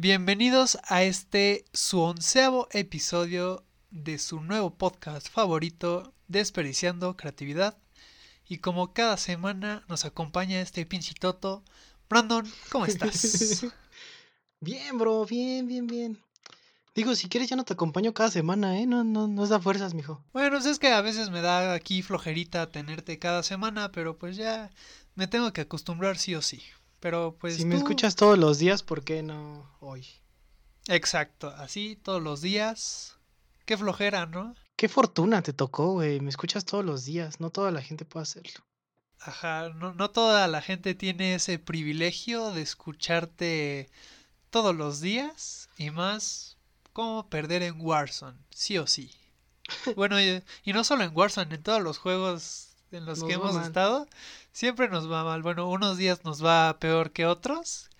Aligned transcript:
Bienvenidos 0.00 0.78
a 0.84 1.02
este 1.02 1.64
su 1.72 2.00
onceavo 2.00 2.68
episodio 2.70 3.64
de 3.90 4.18
su 4.18 4.40
nuevo 4.40 4.70
podcast 4.70 5.28
favorito, 5.28 6.14
Desperdiciando 6.28 7.16
Creatividad. 7.16 7.76
Y 8.46 8.58
como 8.58 8.92
cada 8.92 9.16
semana 9.16 9.82
nos 9.88 10.04
acompaña 10.04 10.60
este 10.60 10.86
pinchitoto. 10.86 11.64
Brandon, 12.08 12.48
¿cómo 12.70 12.86
estás? 12.86 13.66
bien, 14.60 14.98
bro, 14.98 15.26
bien, 15.26 15.66
bien, 15.66 15.88
bien. 15.88 16.22
Digo, 16.94 17.16
si 17.16 17.28
quieres 17.28 17.50
ya 17.50 17.56
no 17.56 17.64
te 17.64 17.72
acompaño 17.72 18.14
cada 18.14 18.30
semana, 18.30 18.78
¿eh? 18.78 18.86
No, 18.86 19.02
no, 19.02 19.26
no 19.26 19.46
da 19.48 19.58
fuerzas, 19.58 19.94
mijo. 19.94 20.22
Bueno, 20.32 20.58
es 20.58 20.78
que 20.78 20.92
a 20.92 21.00
veces 21.00 21.30
me 21.30 21.40
da 21.40 21.74
aquí 21.74 22.02
flojerita 22.02 22.70
tenerte 22.70 23.18
cada 23.18 23.42
semana, 23.42 23.90
pero 23.90 24.16
pues 24.16 24.36
ya 24.36 24.70
me 25.16 25.26
tengo 25.26 25.52
que 25.52 25.62
acostumbrar 25.62 26.18
sí 26.18 26.36
o 26.36 26.40
sí. 26.40 26.62
Pero 27.00 27.36
pues. 27.38 27.56
Si 27.56 27.64
me 27.64 27.76
escuchas 27.76 28.16
todos 28.16 28.38
los 28.38 28.58
días, 28.58 28.82
¿por 28.82 29.04
qué 29.04 29.22
no 29.22 29.70
hoy? 29.80 30.06
Exacto, 30.88 31.48
así 31.48 31.96
todos 32.02 32.22
los 32.22 32.40
días. 32.40 33.16
Qué 33.66 33.76
flojera, 33.76 34.26
¿no? 34.26 34.54
Qué 34.76 34.88
fortuna 34.88 35.42
te 35.42 35.52
tocó, 35.52 35.92
güey. 35.92 36.20
Me 36.20 36.30
escuchas 36.30 36.64
todos 36.64 36.84
los 36.84 37.04
días. 37.04 37.40
No 37.40 37.50
toda 37.50 37.70
la 37.70 37.82
gente 37.82 38.04
puede 38.04 38.22
hacerlo. 38.22 38.64
Ajá, 39.20 39.70
no, 39.70 39.92
no 39.94 40.10
toda 40.10 40.46
la 40.46 40.62
gente 40.62 40.94
tiene 40.94 41.34
ese 41.34 41.58
privilegio 41.58 42.52
de 42.52 42.62
escucharte 42.62 43.90
todos 44.50 44.74
los 44.74 45.00
días 45.00 45.68
y 45.76 45.90
más 45.90 46.56
cómo 46.92 47.28
perder 47.28 47.62
en 47.62 47.80
Warzone, 47.80 48.38
sí 48.50 48.78
o 48.78 48.86
sí. 48.86 49.10
Bueno, 49.96 50.20
y, 50.20 50.42
y 50.64 50.72
no 50.72 50.84
solo 50.84 51.04
en 51.04 51.14
Warzone, 51.14 51.54
en 51.54 51.62
todos 51.62 51.82
los 51.82 51.98
juegos 51.98 52.67
en 52.90 53.06
los 53.06 53.22
que 53.22 53.34
hemos 53.34 53.56
estado, 53.56 54.06
siempre 54.52 54.88
nos 54.88 55.10
va 55.10 55.24
mal. 55.24 55.42
Bueno, 55.42 55.68
unos 55.68 55.96
días 55.96 56.24
nos 56.24 56.44
va 56.44 56.78
peor 56.78 57.12
que 57.12 57.26
otros, 57.26 57.90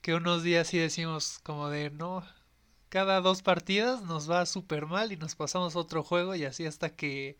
que 0.00 0.14
unos 0.14 0.42
días 0.42 0.68
sí 0.68 0.78
decimos 0.78 1.38
como 1.42 1.68
de 1.68 1.90
no, 1.90 2.24
cada 2.88 3.20
dos 3.20 3.42
partidas 3.42 4.02
nos 4.02 4.30
va 4.30 4.46
súper 4.46 4.86
mal 4.86 5.12
y 5.12 5.16
nos 5.16 5.34
pasamos 5.34 5.76
otro 5.76 6.02
juego 6.02 6.34
y 6.34 6.44
así 6.44 6.66
hasta 6.66 6.90
que 6.90 7.36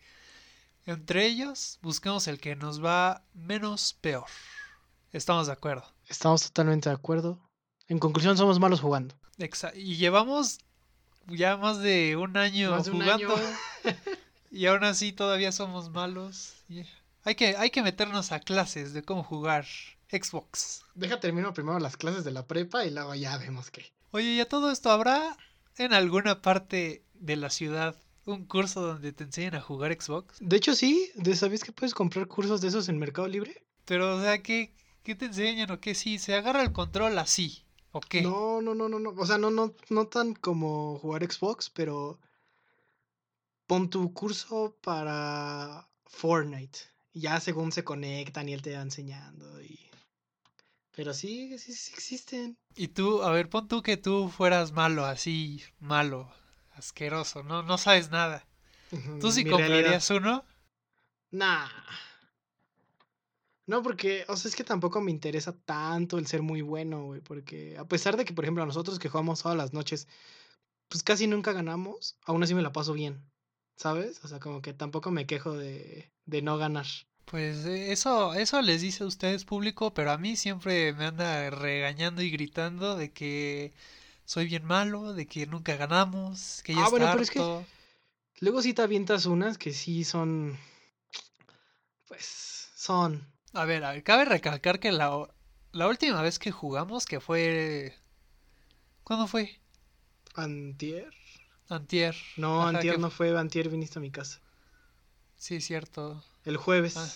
entre 0.85 1.25
ellos 1.25 1.79
busquemos 1.81 2.27
el 2.27 2.39
que 2.39 2.55
nos 2.55 2.83
va 2.83 3.23
menos 3.33 3.97
peor. 4.01 4.25
Estamos 5.11 5.47
de 5.47 5.53
acuerdo. 5.53 5.85
Estamos 6.07 6.43
totalmente 6.43 6.89
de 6.89 6.95
acuerdo. 6.95 7.39
En 7.87 7.99
conclusión, 7.99 8.37
somos 8.37 8.59
malos 8.59 8.81
jugando. 8.81 9.15
Exacto. 9.37 9.77
Y 9.79 9.95
llevamos 9.95 10.59
ya 11.27 11.57
más 11.57 11.79
de 11.79 12.15
un 12.17 12.37
año 12.37 12.81
jugando. 12.83 13.35
y 14.51 14.65
aún 14.65 14.83
así 14.83 15.11
todavía 15.11 15.51
somos 15.51 15.89
malos. 15.91 16.63
Hay, 17.23 17.35
que, 17.35 17.55
hay 17.57 17.69
que 17.69 17.81
meternos 17.81 18.31
a 18.31 18.39
clases 18.39 18.93
de 18.93 19.03
cómo 19.03 19.23
jugar 19.23 19.65
Xbox. 20.09 20.85
Deja 20.95 21.19
termino 21.19 21.53
primero 21.53 21.79
las 21.79 21.97
clases 21.97 22.23
de 22.23 22.31
la 22.31 22.45
prepa 22.45 22.85
y 22.85 22.91
luego 22.91 23.15
ya 23.15 23.37
vemos 23.37 23.71
qué. 23.71 23.91
Oye, 24.11 24.35
¿ya 24.35 24.45
todo 24.45 24.71
esto 24.71 24.89
habrá 24.89 25.37
en 25.77 25.93
alguna 25.93 26.41
parte 26.41 27.03
de 27.13 27.35
la 27.35 27.49
ciudad 27.49 27.95
un 28.25 28.45
curso 28.45 28.81
donde 28.81 29.13
te 29.13 29.23
enseñen 29.23 29.55
a 29.55 29.61
jugar 29.61 29.95
Xbox? 29.99 30.37
De 30.39 30.57
hecho, 30.57 30.73
sí. 30.73 31.11
¿Sabes 31.35 31.63
que 31.63 31.71
puedes 31.71 31.93
comprar 31.93 32.27
cursos 32.27 32.61
de 32.61 32.69
esos 32.69 32.89
en 32.89 32.97
Mercado 32.97 33.27
Libre? 33.27 33.63
Pero, 33.85 34.17
o 34.17 34.21
sea, 34.21 34.41
¿qué, 34.41 34.73
qué 35.03 35.15
te 35.15 35.25
enseñan 35.25 35.71
o 35.71 35.79
qué? 35.79 35.95
Sí, 35.95 36.19
se 36.19 36.35
agarra 36.35 36.61
el 36.61 36.71
control 36.71 37.17
así. 37.19 37.63
¿O 37.91 38.01
qué? 38.01 38.21
No, 38.21 38.61
no, 38.61 38.75
no, 38.75 38.89
no, 38.89 38.99
no. 38.99 39.09
O 39.11 39.25
sea, 39.25 39.37
no, 39.37 39.49
no, 39.49 39.73
no 39.89 40.07
tan 40.07 40.33
como 40.33 40.99
jugar 40.99 41.29
Xbox, 41.29 41.69
pero 41.69 42.19
pon 43.67 43.89
tu 43.89 44.13
curso 44.13 44.77
para 44.81 45.87
Fortnite. 46.05 46.79
Ya 47.13 47.39
según 47.39 47.71
se 47.71 47.83
conectan 47.83 48.49
y 48.49 48.53
él 48.53 48.61
te 48.61 48.75
va 48.75 48.81
enseñando. 48.81 49.61
Y... 49.61 49.79
Pero 50.91 51.13
sí, 51.13 51.57
sí, 51.59 51.73
sí 51.73 51.93
existen. 51.93 52.57
Y 52.75 52.87
tú, 52.87 53.21
a 53.21 53.31
ver, 53.31 53.49
pon 53.49 53.67
tú 53.67 53.83
que 53.83 53.97
tú 53.97 54.29
fueras 54.29 54.71
malo, 54.71 55.05
así, 55.05 55.61
malo, 55.79 56.31
asqueroso, 56.71 57.43
no, 57.43 57.61
no 57.63 57.77
sabes 57.77 58.09
nada. 58.09 58.47
¿Tú 59.19 59.31
sí 59.31 59.43
comprarías 59.43 60.09
uno? 60.09 60.45
Nah. 61.31 61.67
No, 63.65 63.83
porque, 63.83 64.23
o 64.29 64.37
sea, 64.37 64.47
es 64.47 64.55
que 64.55 64.63
tampoco 64.63 65.01
me 65.01 65.11
interesa 65.11 65.51
tanto 65.51 66.17
el 66.17 66.25
ser 66.25 66.41
muy 66.41 66.61
bueno, 66.61 67.03
güey, 67.03 67.19
porque 67.19 67.77
a 67.77 67.85
pesar 67.85 68.15
de 68.15 68.23
que, 68.23 68.33
por 68.33 68.45
ejemplo, 68.45 68.63
a 68.63 68.65
nosotros 68.65 68.97
que 68.97 69.09
jugamos 69.09 69.41
todas 69.41 69.57
las 69.57 69.73
noches, 69.73 70.07
pues 70.87 71.03
casi 71.03 71.27
nunca 71.27 71.51
ganamos, 71.51 72.17
aún 72.25 72.41
así 72.43 72.55
me 72.55 72.61
la 72.61 72.71
paso 72.71 72.93
bien, 72.93 73.29
¿sabes? 73.77 74.23
O 74.25 74.27
sea, 74.27 74.39
como 74.39 74.61
que 74.61 74.73
tampoco 74.73 75.11
me 75.11 75.25
quejo 75.25 75.53
de, 75.53 76.11
de 76.25 76.41
no 76.41 76.57
ganar. 76.57 76.85
Pues 77.25 77.65
eh, 77.65 77.91
eso, 77.93 78.33
eso 78.33 78.61
les 78.61 78.81
dice 78.81 79.03
a 79.03 79.07
ustedes 79.07 79.45
público, 79.45 79.93
pero 79.93 80.11
a 80.11 80.17
mí 80.17 80.35
siempre 80.35 80.93
me 80.93 81.05
anda 81.05 81.49
regañando 81.49 82.21
y 82.21 82.29
gritando 82.29 82.97
de 82.97 83.11
que 83.13 83.73
soy 84.25 84.47
bien 84.47 84.65
malo, 84.65 85.13
de 85.13 85.27
que 85.27 85.47
nunca 85.47 85.77
ganamos, 85.77 86.61
que 86.63 86.73
ya 86.73 86.85
ah, 86.85 86.89
bueno, 86.89 87.07
pero 87.11 87.23
es 87.23 87.31
que 87.31 87.65
luego 88.41 88.61
sí 88.61 88.73
te 88.73 88.81
avientas 88.81 89.25
unas 89.25 89.57
que 89.57 89.71
sí 89.71 90.03
son, 90.03 90.57
pues, 92.07 92.69
son 92.75 93.25
a 93.53 93.65
ver, 93.65 94.03
cabe 94.03 94.25
recalcar 94.25 94.79
que 94.79 94.91
la, 94.91 95.27
la 95.71 95.87
última 95.87 96.21
vez 96.21 96.37
que 96.37 96.51
jugamos, 96.51 97.05
que 97.05 97.19
fue... 97.19 97.95
¿Cuándo 99.03 99.25
fue? 99.25 99.59
Antier. 100.35 101.11
Antier. 101.69 102.15
No, 102.37 102.65
Antier 102.65 102.99
no 102.99 103.09
fue, 103.09 103.37
Antier 103.37 103.69
viniste 103.69 103.99
a 103.99 104.01
mi 104.01 104.11
casa. 104.11 104.39
Sí, 105.37 105.61
cierto. 105.61 106.23
El 106.45 106.57
jueves. 106.57 106.97
Ah, 106.97 107.09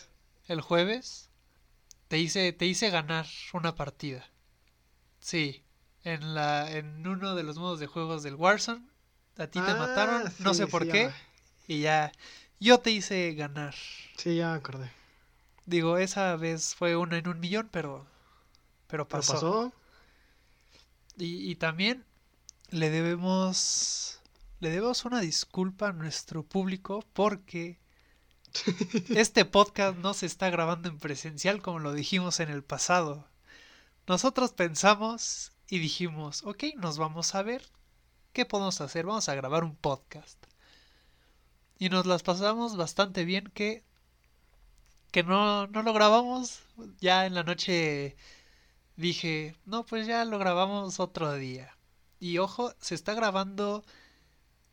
el 0.47 0.61
jueves 0.61 1.29
te 2.07 2.17
hice, 2.19 2.51
te 2.51 2.65
hice 2.65 2.89
ganar 2.89 3.25
una 3.53 3.75
partida. 3.75 4.25
Sí, 5.19 5.63
en 6.03 6.33
la 6.33 6.69
en 6.71 7.07
uno 7.07 7.35
de 7.35 7.43
los 7.43 7.57
modos 7.57 7.79
de 7.79 7.87
juegos 7.87 8.23
del 8.23 8.35
Warzone. 8.35 8.85
A 9.37 9.47
ti 9.47 9.61
te 9.61 9.71
ah, 9.71 9.75
mataron, 9.75 10.33
no 10.39 10.53
sé 10.53 10.67
por 10.67 10.87
qué. 10.87 11.09
Y 11.67 11.81
ya, 11.81 12.11
yo 12.59 12.79
te 12.79 12.91
hice 12.91 13.33
ganar. 13.33 13.75
Sí, 14.17 14.35
ya 14.35 14.51
me 14.51 14.57
acordé. 14.57 14.91
Digo, 15.65 15.97
esa 15.97 16.35
vez 16.35 16.75
fue 16.75 16.97
una 16.97 17.17
en 17.17 17.27
un 17.27 17.39
millón, 17.39 17.69
pero, 17.71 18.05
pero 18.87 19.07
pasó. 19.07 19.33
pasó? 19.33 19.73
Y, 21.17 21.49
y 21.49 21.55
también 21.55 22.03
le 22.71 22.89
debemos, 22.89 24.19
le 24.61 24.69
debemos 24.69 25.05
una 25.05 25.19
disculpa 25.21 25.89
a 25.89 25.93
nuestro 25.93 26.43
público 26.43 27.03
porque 27.13 27.79
este 29.09 29.43
podcast 29.43 29.97
no 29.97 30.13
se 30.13 30.27
está 30.27 30.51
grabando 30.51 30.87
en 30.87 30.99
presencial 30.99 31.63
como 31.63 31.79
lo 31.79 31.93
dijimos 31.93 32.39
en 32.39 32.49
el 32.49 32.63
pasado. 32.63 33.27
Nosotros 34.07 34.51
pensamos 34.51 35.51
y 35.67 35.79
dijimos, 35.79 36.43
ok, 36.43 36.65
nos 36.77 36.99
vamos 36.99 37.33
a 37.33 37.41
ver. 37.41 37.63
¿Qué 38.33 38.45
podemos 38.45 38.79
hacer? 38.81 39.07
Vamos 39.07 39.29
a 39.29 39.35
grabar 39.35 39.63
un 39.63 39.75
podcast. 39.75 40.37
Y 41.79 41.89
nos 41.89 42.05
las 42.05 42.21
pasamos 42.21 42.77
bastante 42.77 43.25
bien 43.25 43.51
que 43.55 43.83
que 45.11 45.23
no, 45.23 45.65
no 45.67 45.81
lo 45.81 45.91
grabamos. 45.91 46.59
Ya 46.99 47.25
en 47.25 47.33
la 47.33 47.43
noche 47.43 48.15
dije, 48.95 49.55
no, 49.65 49.87
pues 49.87 50.05
ya 50.05 50.23
lo 50.23 50.37
grabamos 50.37 50.99
otro 50.99 51.33
día. 51.33 51.75
Y 52.19 52.37
ojo, 52.37 52.75
se 52.79 52.93
está 52.93 53.15
grabando 53.15 53.83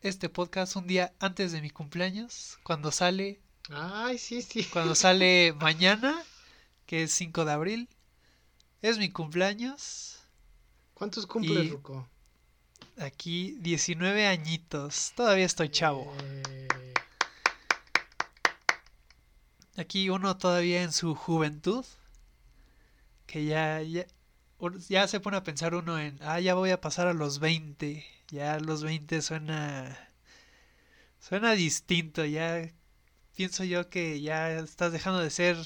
este 0.01 0.29
podcast 0.29 0.75
un 0.75 0.87
día 0.87 1.13
antes 1.19 1.51
de 1.51 1.61
mi 1.61 1.69
cumpleaños, 1.69 2.57
cuando 2.63 2.91
sale... 2.91 3.39
Ay, 3.69 4.17
sí, 4.17 4.41
sí. 4.41 4.63
Cuando 4.65 4.95
sale 4.95 5.53
mañana, 5.53 6.23
que 6.85 7.03
es 7.03 7.11
5 7.13 7.45
de 7.45 7.51
abril. 7.51 7.89
Es 8.81 8.97
mi 8.97 9.09
cumpleaños. 9.09 10.19
¿Cuántos 10.93 11.27
cumples, 11.27 11.69
Ruco? 11.69 12.07
Aquí 12.97 13.57
19 13.59 14.27
añitos. 14.27 15.13
Todavía 15.15 15.45
estoy 15.45 15.69
chavo. 15.69 16.11
Eh, 16.23 16.67
Aquí 19.79 20.09
uno 20.09 20.35
todavía 20.35 20.83
en 20.83 20.91
su 20.91 21.15
juventud, 21.15 21.85
que 23.25 23.45
ya, 23.45 23.81
ya, 23.81 25.07
se 25.07 25.19
pone 25.21 25.37
a 25.37 25.43
pensar 25.43 25.73
uno 25.73 25.97
en, 25.97 26.19
ah, 26.21 26.41
ya 26.41 26.53
voy 26.53 26.71
a 26.71 26.81
pasar 26.81 27.07
a 27.07 27.13
los 27.13 27.39
20, 27.39 28.05
ya 28.31 28.59
los 28.59 28.83
20 28.83 29.21
suena, 29.21 30.09
suena 31.19 31.53
distinto, 31.53 32.25
ya 32.25 32.69
pienso 33.35 33.63
yo 33.63 33.89
que 33.89 34.21
ya 34.21 34.51
estás 34.51 34.91
dejando 34.91 35.19
de 35.19 35.29
ser 35.29 35.57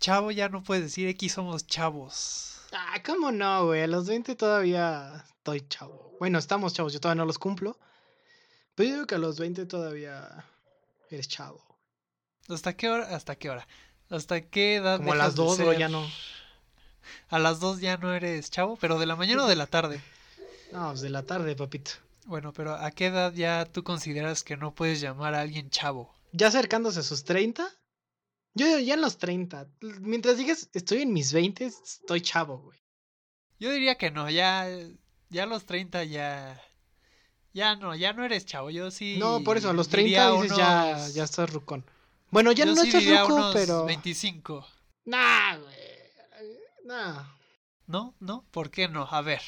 chavo, 0.00 0.30
ya 0.30 0.48
no 0.48 0.62
puedes 0.62 0.84
decir 0.84 1.08
X 1.08 1.32
somos 1.32 1.66
chavos. 1.66 2.60
Ah, 2.72 3.02
¿cómo 3.04 3.30
no, 3.30 3.66
güey? 3.66 3.82
A 3.82 3.86
los 3.86 4.06
20 4.06 4.34
todavía 4.34 5.24
estoy 5.28 5.66
chavo. 5.68 6.16
Bueno, 6.18 6.38
estamos 6.38 6.74
chavos, 6.74 6.92
yo 6.92 7.00
todavía 7.00 7.22
no 7.22 7.26
los 7.26 7.38
cumplo. 7.38 7.78
Pero 8.74 8.88
yo 8.88 8.94
digo 8.94 9.06
que 9.06 9.14
a 9.14 9.18
los 9.18 9.38
20 9.38 9.66
todavía 9.66 10.44
eres 11.10 11.28
chavo. 11.28 11.64
¿Hasta 12.48 12.76
qué 12.76 12.88
hora? 12.88 13.14
¿Hasta 13.14 13.36
qué 13.36 13.50
hora? 13.50 13.66
¿Hasta 14.10 14.40
qué 14.40 14.76
edad? 14.76 14.98
Como 14.98 15.12
a 15.12 15.16
las 15.16 15.34
dos, 15.34 15.58
o 15.58 15.72
ya 15.72 15.88
no. 15.88 16.06
A 17.28 17.38
las 17.38 17.60
dos 17.60 17.80
ya 17.80 17.96
no 17.96 18.14
eres 18.14 18.50
chavo, 18.50 18.76
pero 18.76 18.98
de 18.98 19.06
la 19.06 19.16
mañana 19.16 19.44
o 19.44 19.48
de 19.48 19.56
la 19.56 19.66
tarde. 19.66 20.00
No, 20.76 20.88
pues 20.88 21.00
de 21.00 21.08
la 21.08 21.22
tarde, 21.22 21.56
papito. 21.56 21.92
Bueno, 22.26 22.52
pero 22.52 22.74
¿a 22.74 22.90
qué 22.90 23.06
edad 23.06 23.32
ya 23.32 23.64
tú 23.64 23.82
consideras 23.82 24.44
que 24.44 24.58
no 24.58 24.74
puedes 24.74 25.00
llamar 25.00 25.34
a 25.34 25.40
alguien 25.40 25.70
chavo? 25.70 26.14
¿Ya 26.32 26.48
acercándose 26.48 27.00
a 27.00 27.02
sus 27.02 27.24
30? 27.24 27.66
Yo 28.52 28.78
ya 28.78 28.92
en 28.92 29.00
los 29.00 29.16
30. 29.16 29.68
Mientras 30.00 30.36
digas 30.36 30.68
estoy 30.74 31.00
en 31.00 31.14
mis 31.14 31.32
20, 31.32 31.64
estoy 31.64 32.20
chavo, 32.20 32.58
güey. 32.58 32.78
Yo 33.58 33.70
diría 33.70 33.94
que 33.94 34.10
no, 34.10 34.28
ya 34.28 34.68
ya 35.30 35.44
a 35.44 35.46
los 35.46 35.64
30 35.64 36.04
ya... 36.04 36.60
Ya 37.54 37.74
no, 37.76 37.94
ya 37.94 38.12
no 38.12 38.22
eres 38.22 38.44
chavo, 38.44 38.68
yo 38.68 38.90
sí... 38.90 39.16
No, 39.18 39.42
por 39.42 39.56
eso, 39.56 39.70
a 39.70 39.72
los 39.72 39.88
30 39.88 40.42
dices 40.42 40.58
ya, 40.58 41.08
ya 41.08 41.24
estás 41.24 41.50
rucón. 41.50 41.86
Bueno, 42.30 42.52
ya 42.52 42.66
no 42.66 42.72
estás 42.72 43.02
ruco, 43.26 43.50
pero... 43.54 43.86
25. 43.86 44.66
Nah, 45.06 45.56
güey. 45.56 45.74
Nah. 46.84 47.24
¿No? 47.86 48.14
¿No? 48.20 48.44
¿Por 48.50 48.70
qué 48.70 48.88
no? 48.88 49.08
A 49.10 49.22
ver. 49.22 49.40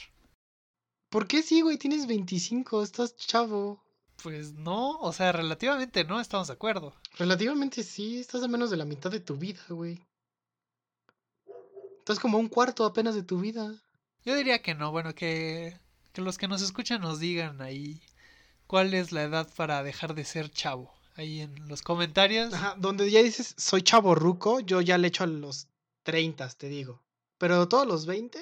¿Por 1.10 1.26
qué 1.26 1.43
sí, 1.43 1.62
güey? 1.62 1.78
Tienes 1.78 2.06
25, 2.06 2.82
estás 2.82 3.16
chavo. 3.16 3.82
Pues 4.22 4.52
no, 4.52 4.99
o 4.99 5.12
sea, 5.12 5.32
relativamente 5.32 6.05
no, 6.05 6.20
estamos 6.20 6.49
de 6.49 6.55
acuerdo. 6.55 6.94
Relativamente 7.16 7.82
sí, 7.82 8.19
estás 8.19 8.43
a 8.43 8.49
menos 8.49 8.70
de 8.70 8.76
la 8.76 8.84
mitad 8.84 9.10
de 9.10 9.20
tu 9.20 9.37
vida, 9.37 9.60
güey. 9.69 10.05
Estás 11.99 12.19
como 12.19 12.38
un 12.38 12.49
cuarto 12.49 12.84
apenas 12.84 13.14
de 13.14 13.22
tu 13.22 13.38
vida. 13.40 13.72
Yo 14.25 14.34
diría 14.34 14.60
que 14.60 14.75
no, 14.75 14.90
bueno, 14.90 15.14
que, 15.14 15.78
que 16.12 16.20
los 16.20 16.37
que 16.37 16.49
nos 16.49 16.62
escuchan 16.62 17.00
nos 17.00 17.20
digan 17.20 17.62
ahí 17.62 18.02
cuál 18.66 18.93
es 18.93 19.12
la 19.12 19.22
edad 19.22 19.49
para 19.56 19.82
dejar 19.82 20.14
de 20.14 20.25
ser 20.25 20.50
chavo. 20.50 20.93
Ahí 21.14 21.40
en 21.40 21.69
los 21.69 21.82
comentarios. 21.82 22.52
Ajá, 22.52 22.75
donde 22.76 23.11
ya 23.11 23.22
dices 23.22 23.54
soy 23.56 23.82
chavo 23.82 24.14
ruco, 24.14 24.61
yo 24.61 24.81
ya 24.81 24.99
le 24.99 25.08
echo 25.08 25.25
a 25.25 25.28
los 25.28 25.69
30, 26.02 26.49
te 26.50 26.69
digo. 26.69 27.02
Pero 27.38 27.69
todos 27.69 27.87
los 27.87 28.06
20 28.06 28.40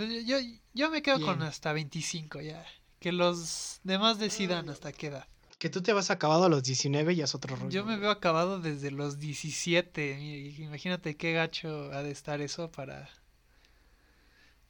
pues 0.00 0.24
yo, 0.24 0.38
yo 0.72 0.90
me 0.90 1.02
quedo 1.02 1.20
con 1.20 1.42
hasta 1.42 1.74
25 1.74 2.40
ya. 2.40 2.64
Que 3.00 3.12
los 3.12 3.80
demás 3.84 4.18
decidan 4.18 4.70
hasta 4.70 4.92
qué 4.92 5.08
edad. 5.08 5.26
Que 5.58 5.68
tú 5.68 5.82
te 5.82 5.92
vas 5.92 6.10
acabado 6.10 6.44
a 6.44 6.48
los 6.48 6.62
19 6.62 7.12
y 7.12 7.20
es 7.20 7.34
otro 7.34 7.54
rollo. 7.54 7.68
Yo 7.68 7.84
me 7.84 7.98
veo 7.98 8.10
acabado 8.10 8.60
desde 8.60 8.90
los 8.90 9.18
17. 9.18 10.54
Imagínate 10.58 11.18
qué 11.18 11.34
gacho 11.34 11.92
ha 11.92 12.02
de 12.02 12.12
estar 12.12 12.40
eso 12.40 12.72
para. 12.72 13.10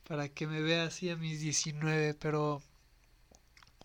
Para 0.03 0.29
que 0.29 0.49
me 0.49 0.61
vea 0.63 0.83
así 0.83 1.11
a 1.11 1.17
mis 1.17 1.41
19. 1.41 2.15
Pero. 2.15 2.61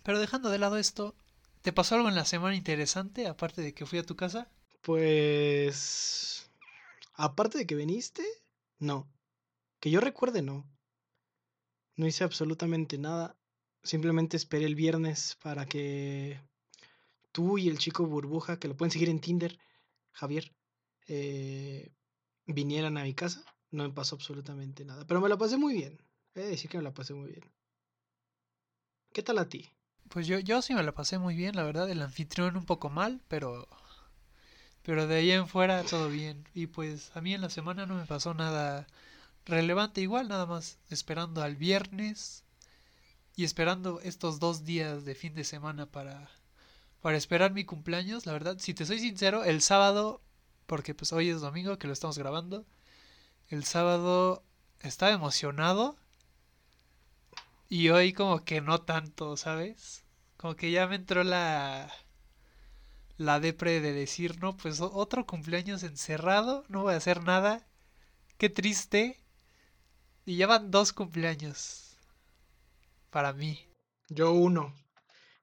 Pero 0.02 0.20
dejando 0.20 0.50
de 0.50 0.58
lado 0.58 0.78
esto, 0.78 1.14
¿te 1.62 1.72
pasó 1.72 1.94
algo 1.94 2.10
en 2.10 2.16
la 2.16 2.26
semana 2.26 2.56
interesante 2.56 3.28
aparte 3.28 3.62
de 3.62 3.76
que 3.76 3.86
fui 3.86 4.00
a 4.00 4.04
tu 4.04 4.16
casa? 4.16 4.50
Pues. 4.82 6.50
Aparte 7.14 7.60
de 7.60 7.68
que 7.68 7.76
viniste, 7.76 8.24
no. 8.80 9.08
Que 9.80 9.92
yo 9.92 10.00
recuerde, 10.00 10.42
no. 10.42 10.66
No 11.96 12.08
hice 12.08 12.24
absolutamente 12.24 12.98
nada. 12.98 13.38
Simplemente 13.84 14.38
esperé 14.38 14.66
el 14.66 14.76
viernes 14.76 15.38
para 15.42 15.66
que 15.66 16.40
tú 17.32 17.58
y 17.58 17.70
el 17.70 17.78
chico 17.78 18.06
burbuja, 18.06 18.60
que 18.60 18.68
lo 18.68 18.76
pueden 18.76 18.92
seguir 18.92 19.10
en 19.10 19.20
Tinder, 19.20 19.58
Javier, 20.12 20.54
eh, 21.08 21.92
vinieran 22.46 22.98
a 22.98 23.04
mi 23.04 23.14
casa. 23.14 23.44
No 23.72 23.84
me 23.84 23.94
pasó 23.94 24.16
absolutamente 24.16 24.86
nada. 24.86 25.06
Pero 25.06 25.22
me 25.22 25.30
la 25.30 25.38
pasé 25.38 25.58
muy 25.58 25.74
bien. 25.74 26.02
He 26.34 26.42
de 26.42 26.48
decir 26.48 26.70
que 26.70 26.78
me 26.78 26.84
la 26.84 26.94
pasé 26.94 27.14
muy 27.14 27.30
bien. 27.30 27.44
¿Qué 29.14 29.24
tal 29.24 29.38
a 29.38 29.48
ti? 29.48 29.70
Pues 30.10 30.28
yo, 30.28 30.40
yo 30.40 30.62
sí 30.62 30.74
me 30.74 30.84
la 30.84 30.94
pasé 30.94 31.18
muy 31.18 31.36
bien, 31.36 31.56
la 31.56 31.64
verdad. 31.64 31.90
El 31.90 32.02
anfitrión 32.02 32.58
un 32.58 32.66
poco 32.66 32.90
mal, 32.90 33.22
pero. 33.28 33.68
Pero 34.84 35.08
de 35.08 35.16
ahí 35.16 35.32
en 35.32 35.48
fuera 35.48 35.84
todo 35.84 36.10
bien. 36.10 36.48
Y 36.54 36.68
pues 36.68 37.16
a 37.16 37.22
mí 37.22 37.34
en 37.34 37.42
la 37.42 37.50
semana 37.50 37.86
no 37.86 37.96
me 37.96 38.06
pasó 38.06 38.34
nada 38.34 38.88
relevante 39.46 40.02
igual, 40.02 40.28
nada 40.28 40.46
más 40.46 40.78
esperando 40.90 41.42
al 41.42 41.56
viernes 41.56 42.44
y 43.36 43.44
esperando 43.44 44.00
estos 44.02 44.40
dos 44.40 44.66
días 44.66 45.06
de 45.06 45.16
fin 45.16 45.36
de 45.36 45.44
semana 45.44 45.86
para, 45.86 46.30
para 47.02 47.18
esperar 47.18 47.54
mi 47.54 47.66
cumpleaños. 47.66 48.26
La 48.26 48.34
verdad, 48.34 48.58
si 48.60 48.74
te 48.74 48.86
soy 48.86 49.00
sincero, 49.00 49.44
el 49.44 49.62
sábado, 49.62 50.22
porque 50.66 50.94
pues 50.96 51.14
hoy 51.14 51.30
es 51.30 51.42
domingo 51.42 51.78
que 51.78 51.88
lo 51.88 51.94
estamos 51.94 52.18
grabando, 52.18 52.66
el 53.50 53.64
sábado 53.66 54.44
estaba 54.82 55.12
emocionado 55.12 55.96
y 57.70 57.90
hoy 57.90 58.14
como 58.14 58.44
que 58.44 58.62
no 58.62 58.82
tanto, 58.82 59.38
¿sabes? 59.38 60.04
Como 60.38 60.56
que 60.56 60.72
ya 60.72 60.88
me 60.88 60.96
entró 60.96 61.24
la 61.24 61.92
la 63.18 63.40
depre 63.40 63.80
de 63.82 63.94
decir, 63.94 64.40
no, 64.42 64.58
pues 64.58 64.82
otro 64.82 65.26
cumpleaños 65.26 65.84
encerrado, 65.84 66.66
no 66.68 66.84
voy 66.84 66.94
a 66.94 66.98
hacer 66.98 67.24
nada. 67.24 67.66
Qué 68.38 68.50
triste. 68.50 69.20
Y 70.26 70.36
llevan 70.36 70.72
dos 70.72 70.92
cumpleaños. 70.92 71.98
Para 73.12 73.32
mí. 73.34 73.60
Yo 74.10 74.32
uno. 74.32 74.74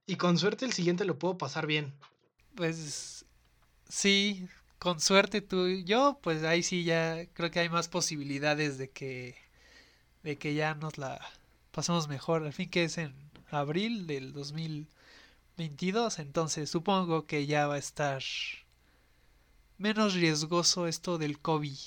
Y 0.06 0.17
con 0.17 0.38
suerte 0.38 0.64
el 0.64 0.73
siguiente 0.73 1.05
lo 1.05 1.19
puedo 1.19 1.38
pasar 1.38 1.67
bien. 1.67 1.94
Pues 2.56 3.25
sí, 3.88 4.49
con 4.79 5.00
suerte 5.00 5.40
tú. 5.40 5.69
Yo, 5.69 6.19
pues 6.23 6.43
ahí 6.43 6.62
sí 6.62 6.84
ya 6.84 7.26
creo 7.32 7.50
que 7.50 7.61
hay 7.61 7.69
más 7.69 7.88
posibilidades 7.88 8.79
de 8.79 8.90
que. 8.90 9.37
de 10.23 10.37
que 10.37 10.55
ya 10.55 10.75
nos 10.75 10.99
la 10.99 11.20
pasemos 11.70 12.08
mejor. 12.08 12.44
Al 12.44 12.52
fin 12.52 12.69
que 12.69 12.84
es 12.84 12.99
en 12.99 13.14
abril 13.50 14.06
del 14.08 14.32
2022. 14.32 16.19
Entonces 16.19 16.70
supongo 16.70 17.26
que 17.26 17.46
ya 17.46 17.69
va 17.69 17.75
a 17.75 17.79
estar 17.79 18.23
menos 19.79 20.14
riesgoso 20.14 20.87
esto 20.87 21.19
del 21.19 21.38
COVID. 21.38 21.79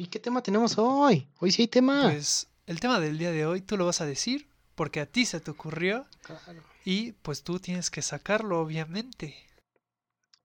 ¿Y 0.00 0.06
qué 0.06 0.18
tema 0.18 0.42
tenemos 0.42 0.78
hoy? 0.78 1.28
Hoy 1.40 1.52
sí 1.52 1.60
hay 1.60 1.68
tema. 1.68 2.04
Pues 2.04 2.48
el 2.64 2.80
tema 2.80 3.00
del 3.00 3.18
día 3.18 3.32
de 3.32 3.44
hoy 3.44 3.60
tú 3.60 3.76
lo 3.76 3.84
vas 3.84 4.00
a 4.00 4.06
decir 4.06 4.48
porque 4.74 4.98
a 4.98 5.04
ti 5.04 5.26
se 5.26 5.40
te 5.40 5.50
ocurrió. 5.50 6.06
Claro. 6.22 6.62
Y 6.86 7.12
pues 7.12 7.42
tú 7.42 7.60
tienes 7.60 7.90
que 7.90 8.00
sacarlo, 8.00 8.60
obviamente. 8.60 9.36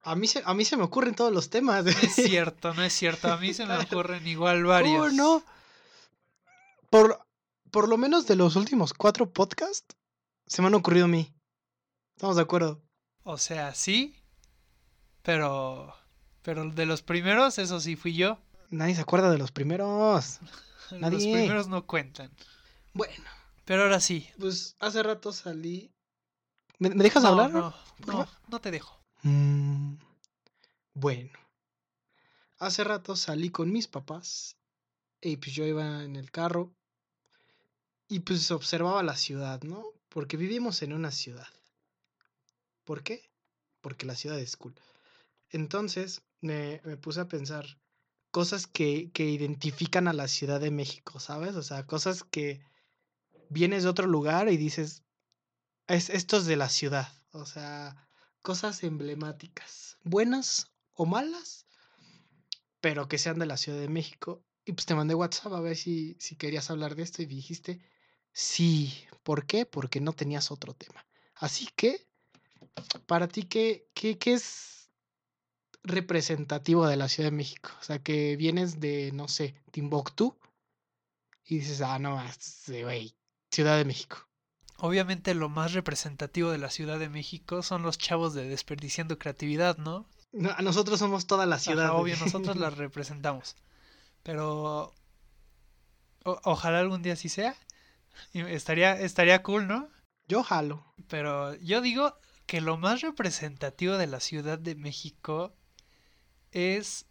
A 0.02 0.14
mí, 0.18 0.28
se, 0.28 0.44
a 0.44 0.54
mí 0.54 0.66
se 0.66 0.76
me 0.76 0.84
ocurren 0.84 1.16
todos 1.16 1.32
los 1.32 1.50
temas. 1.50 1.86
No 1.86 1.92
es 1.92 2.16
cierto, 2.16 2.74
no 2.74 2.84
es 2.84 2.92
cierto. 2.92 3.32
A 3.32 3.38
mí 3.38 3.54
se 3.54 3.66
me 3.66 3.78
ocurren 3.78 4.28
igual 4.28 4.66
varios. 4.66 5.14
no? 5.14 5.42
Por, 6.90 7.26
por 7.72 7.88
lo 7.88 7.96
menos 7.98 8.28
de 8.28 8.36
los 8.36 8.58
últimos 8.58 8.94
cuatro 8.94 9.32
podcasts, 9.32 9.96
se 10.48 10.62
me 10.62 10.68
han 10.68 10.76
ocurrido 10.76 11.06
a 11.06 11.08
mí. 11.08 11.34
¿Estamos 12.18 12.36
de 12.36 12.42
acuerdo? 12.42 12.82
O 13.24 13.38
sea, 13.38 13.74
sí. 13.74 14.22
Pero. 15.22 15.96
Pero 16.42 16.70
de 16.72 16.86
los 16.86 17.02
primeros, 17.02 17.58
eso 17.58 17.80
sí 17.80 17.96
fui 17.96 18.16
yo. 18.16 18.38
Nadie 18.70 18.96
se 18.96 19.02
acuerda 19.02 19.32
de 19.32 19.38
los 19.38 19.52
primeros. 19.52 20.40
Nadie. 20.92 21.18
Los 21.18 21.24
primeros 21.24 21.68
no 21.68 21.86
cuentan. 21.86 22.32
Bueno. 22.94 23.26
Pero 23.66 23.84
ahora 23.84 24.00
sí. 24.00 24.30
Pues 24.40 24.76
hace 24.80 25.02
rato 25.04 25.32
salí. 25.34 25.92
¿Me, 26.78 26.90
dejas 26.90 27.26
hablar? 27.26 27.52
No, 27.52 27.74
no, 28.06 28.28
no 28.48 28.62
te 28.62 28.70
dejo. 28.70 29.02
Mm, 29.24 29.96
bueno. 30.94 31.40
Hace 32.60 32.84
rato 32.84 33.16
salí 33.16 33.50
con 33.50 33.72
mis 33.72 33.88
papás. 33.88 34.58
Y 35.22 35.38
pues 35.38 35.56
yo 35.56 35.66
iba 35.66 36.04
en 36.04 36.16
el 36.16 36.32
carro. 36.32 36.72
Y 38.08 38.20
pues 38.20 38.52
observaba 38.52 39.02
la 39.02 39.16
ciudad, 39.16 39.64
¿no? 39.64 39.84
Porque 40.10 40.38
vivimos 40.38 40.84
en 40.84 40.94
una 40.94 41.12
ciudad. 41.12 41.48
¿Por 42.84 43.02
qué? 43.02 43.32
Porque 43.82 44.06
la 44.06 44.16
ciudad 44.16 44.40
es 44.40 44.56
cool. 44.58 44.76
Entonces 45.50 46.22
me, 46.42 46.82
me 46.84 46.98
puse 46.98 47.22
a 47.22 47.28
pensar 47.28 47.66
cosas 48.36 48.68
que, 48.68 49.12
que 49.14 49.30
identifican 49.30 50.10
a 50.10 50.14
la 50.14 50.28
Ciudad 50.28 50.60
de 50.60 50.70
México, 50.70 51.22
¿sabes? 51.22 51.56
O 51.56 51.64
sea, 51.64 51.88
cosas 51.88 52.26
que 52.26 52.62
vienes 53.50 53.84
de 53.84 53.90
otro 53.90 54.08
lugar 54.08 54.50
y 54.50 54.58
dices, 54.58 55.06
es, 55.88 56.10
esto 56.10 56.36
es 56.36 56.46
de 56.46 56.58
la 56.58 56.68
ciudad. 56.68 57.08
O 57.32 57.46
sea, 57.46 58.10
cosas 58.42 58.84
emblemáticas, 58.84 60.00
buenas 60.04 60.70
o 60.92 61.06
malas, 61.06 61.66
pero 62.82 63.08
que 63.08 63.20
sean 63.20 63.40
de 63.40 63.46
la 63.46 63.56
Ciudad 63.56 63.80
de 63.80 63.88
México. 63.88 64.44
Y 64.66 64.74
pues 64.74 64.86
te 64.86 64.96
mandé 64.96 65.16
WhatsApp 65.16 65.54
a 65.54 65.62
ver 65.62 65.78
si, 65.78 66.18
si 66.20 66.36
querías 66.36 66.70
hablar 66.70 66.96
de 66.96 67.04
esto 67.04 67.22
y 67.22 67.28
dijiste, 67.28 67.80
sí. 68.34 68.94
¿Por 69.24 69.46
qué? 69.46 69.66
Porque 69.66 70.02
no 70.02 70.12
tenías 70.12 70.52
otro 70.52 70.74
tema. 70.74 71.08
Así 71.36 71.70
que, 71.78 72.06
para 73.06 73.30
ti, 73.30 73.44
¿qué, 73.44 73.88
qué, 73.94 74.18
qué 74.18 74.34
es 74.34 74.85
representativo 75.86 76.88
de 76.88 76.98
la 76.98 77.10
Ciudad 77.10 77.32
de 77.32 77.36
México. 77.36 77.70
O 77.80 77.84
sea, 77.84 78.00
que 78.00 78.36
vienes 78.36 78.80
de, 78.80 79.12
no 79.14 79.28
sé, 79.28 79.56
Timbuktu 79.72 80.38
y 81.46 81.60
dices, 81.60 81.82
ah, 81.82 82.00
no, 82.00 82.22
güey, 82.68 83.16
Ciudad 83.52 83.78
de 83.78 83.86
México. 83.86 84.28
Obviamente 84.78 85.34
lo 85.34 85.48
más 85.48 85.74
representativo 85.74 86.52
de 86.52 86.58
la 86.58 86.70
Ciudad 86.70 87.00
de 87.00 87.10
México 87.10 87.64
son 87.64 87.84
los 87.84 87.98
chavos 87.98 88.34
de 88.34 88.50
Desperdiciando 88.50 89.18
Creatividad, 89.18 89.78
¿no? 89.78 90.06
no 90.34 90.54
nosotros 90.58 91.00
somos 91.00 91.28
toda 91.28 91.46
la 91.46 91.60
ciudad. 91.60 91.92
obvio, 91.96 92.18
nosotros 92.18 92.58
la 92.58 92.70
representamos. 92.72 93.56
Pero 94.24 94.94
ojalá 96.24 96.80
algún 96.80 97.02
día 97.04 97.14
así 97.14 97.30
sea. 97.30 97.56
Estaría, 98.34 99.00
estaría 99.00 99.44
cool, 99.44 99.68
¿no? 99.68 99.90
Yo 100.28 100.44
jalo. 100.44 100.84
Pero 101.08 101.56
yo 101.56 101.82
digo 101.82 102.18
que 102.46 102.60
lo 102.60 102.78
más 102.78 103.02
representativo 103.02 103.98
de 103.98 104.08
la 104.08 104.20
Ciudad 104.20 104.60
de 104.60 104.76
México 104.76 105.54
es 106.56 107.06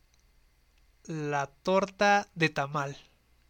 la 1.04 1.46
torta 1.46 2.28
de 2.34 2.48
tamal. 2.48 2.96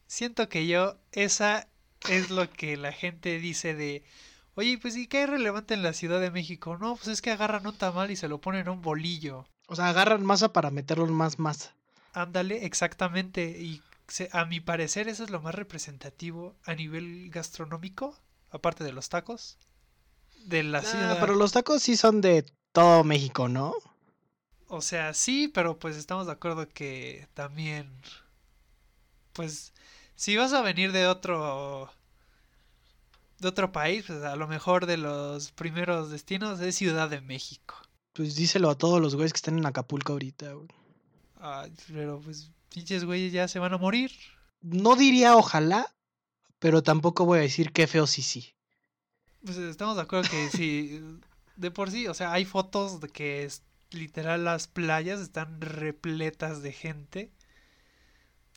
Siento 0.08 0.48
que 0.48 0.66
yo, 0.66 0.96
esa 1.12 1.68
es 2.10 2.30
lo 2.30 2.50
que 2.50 2.76
la 2.76 2.92
gente 2.92 3.38
dice 3.38 3.74
de, 3.74 4.04
oye, 4.56 4.76
pues 4.76 4.96
¿y 4.96 5.06
qué 5.06 5.22
es 5.22 5.30
relevante 5.30 5.72
en 5.72 5.84
la 5.84 5.92
Ciudad 5.92 6.20
de 6.20 6.32
México? 6.32 6.76
No, 6.76 6.96
pues 6.96 7.06
es 7.08 7.22
que 7.22 7.30
agarran 7.30 7.66
un 7.66 7.78
tamal 7.78 8.10
y 8.10 8.16
se 8.16 8.28
lo 8.28 8.40
ponen 8.40 8.66
a 8.66 8.72
un 8.72 8.82
bolillo. 8.82 9.46
O 9.68 9.76
sea, 9.76 9.88
agarran 9.88 10.24
masa 10.24 10.52
para 10.52 10.72
meterlo 10.72 11.06
en 11.06 11.12
más 11.12 11.38
masa. 11.38 11.74
Ándale, 12.12 12.66
exactamente. 12.66 13.60
Y 13.60 13.80
a 14.32 14.44
mi 14.46 14.58
parecer 14.58 15.08
eso 15.08 15.22
es 15.22 15.30
lo 15.30 15.40
más 15.40 15.54
representativo 15.54 16.56
a 16.64 16.74
nivel 16.74 17.30
gastronómico. 17.30 18.18
aparte 18.50 18.84
de 18.84 18.92
los 18.92 19.08
tacos, 19.08 19.58
de 20.44 20.64
la 20.64 20.82
ciudad. 20.82 21.18
Pero 21.20 21.34
los 21.34 21.52
tacos 21.52 21.82
sí 21.82 21.96
son 21.96 22.20
de 22.20 22.44
todo 22.72 23.02
México, 23.04 23.48
¿no? 23.48 23.74
O 24.68 24.80
sea, 24.80 25.14
sí, 25.14 25.48
pero 25.48 25.78
pues 25.78 25.96
estamos 25.96 26.26
de 26.26 26.32
acuerdo 26.32 26.68
que 26.68 27.28
también, 27.34 27.90
pues, 29.32 29.72
si 30.16 30.36
vas 30.36 30.52
a 30.52 30.62
venir 30.62 30.92
de 30.92 31.06
otro, 31.06 31.90
de 33.38 33.48
otro 33.48 33.72
país, 33.72 34.04
pues 34.06 34.22
a 34.22 34.36
lo 34.36 34.48
mejor 34.48 34.86
de 34.86 34.96
los 34.96 35.52
primeros 35.52 36.10
destinos 36.10 36.60
es 36.60 36.74
Ciudad 36.74 37.08
de 37.08 37.20
México. 37.20 37.76
Pues 38.14 38.36
díselo 38.36 38.70
a 38.70 38.78
todos 38.78 39.00
los 39.00 39.14
güeyes 39.16 39.32
que 39.32 39.38
están 39.38 39.58
en 39.58 39.66
Acapulco 39.66 40.12
ahorita, 40.12 40.52
güey. 40.52 40.68
pero 41.92 42.20
pues 42.20 42.50
pinches 42.72 43.04
güeyes 43.04 43.32
ya 43.32 43.48
se 43.48 43.58
van 43.58 43.74
a 43.74 43.78
morir. 43.78 44.12
No 44.60 44.96
diría 44.96 45.36
ojalá, 45.36 45.94
pero 46.58 46.82
tampoco 46.82 47.26
voy 47.26 47.40
a 47.40 47.42
decir 47.42 47.72
qué 47.72 47.86
feo 47.86 48.06
sí 48.06 48.22
sí. 48.22 48.54
Pues 49.44 49.58
estamos 49.58 49.96
de 49.96 50.02
acuerdo 50.02 50.30
que 50.30 50.48
sí, 50.48 51.00
de 51.56 51.70
por 51.70 51.90
sí, 51.90 52.06
o 52.06 52.14
sea, 52.14 52.32
hay 52.32 52.44
fotos 52.44 53.00
de 53.00 53.08
que 53.08 53.44
es, 53.44 53.62
literal 53.94 54.44
las 54.44 54.68
playas 54.68 55.20
están 55.20 55.60
repletas 55.60 56.62
de 56.62 56.72
gente. 56.72 57.30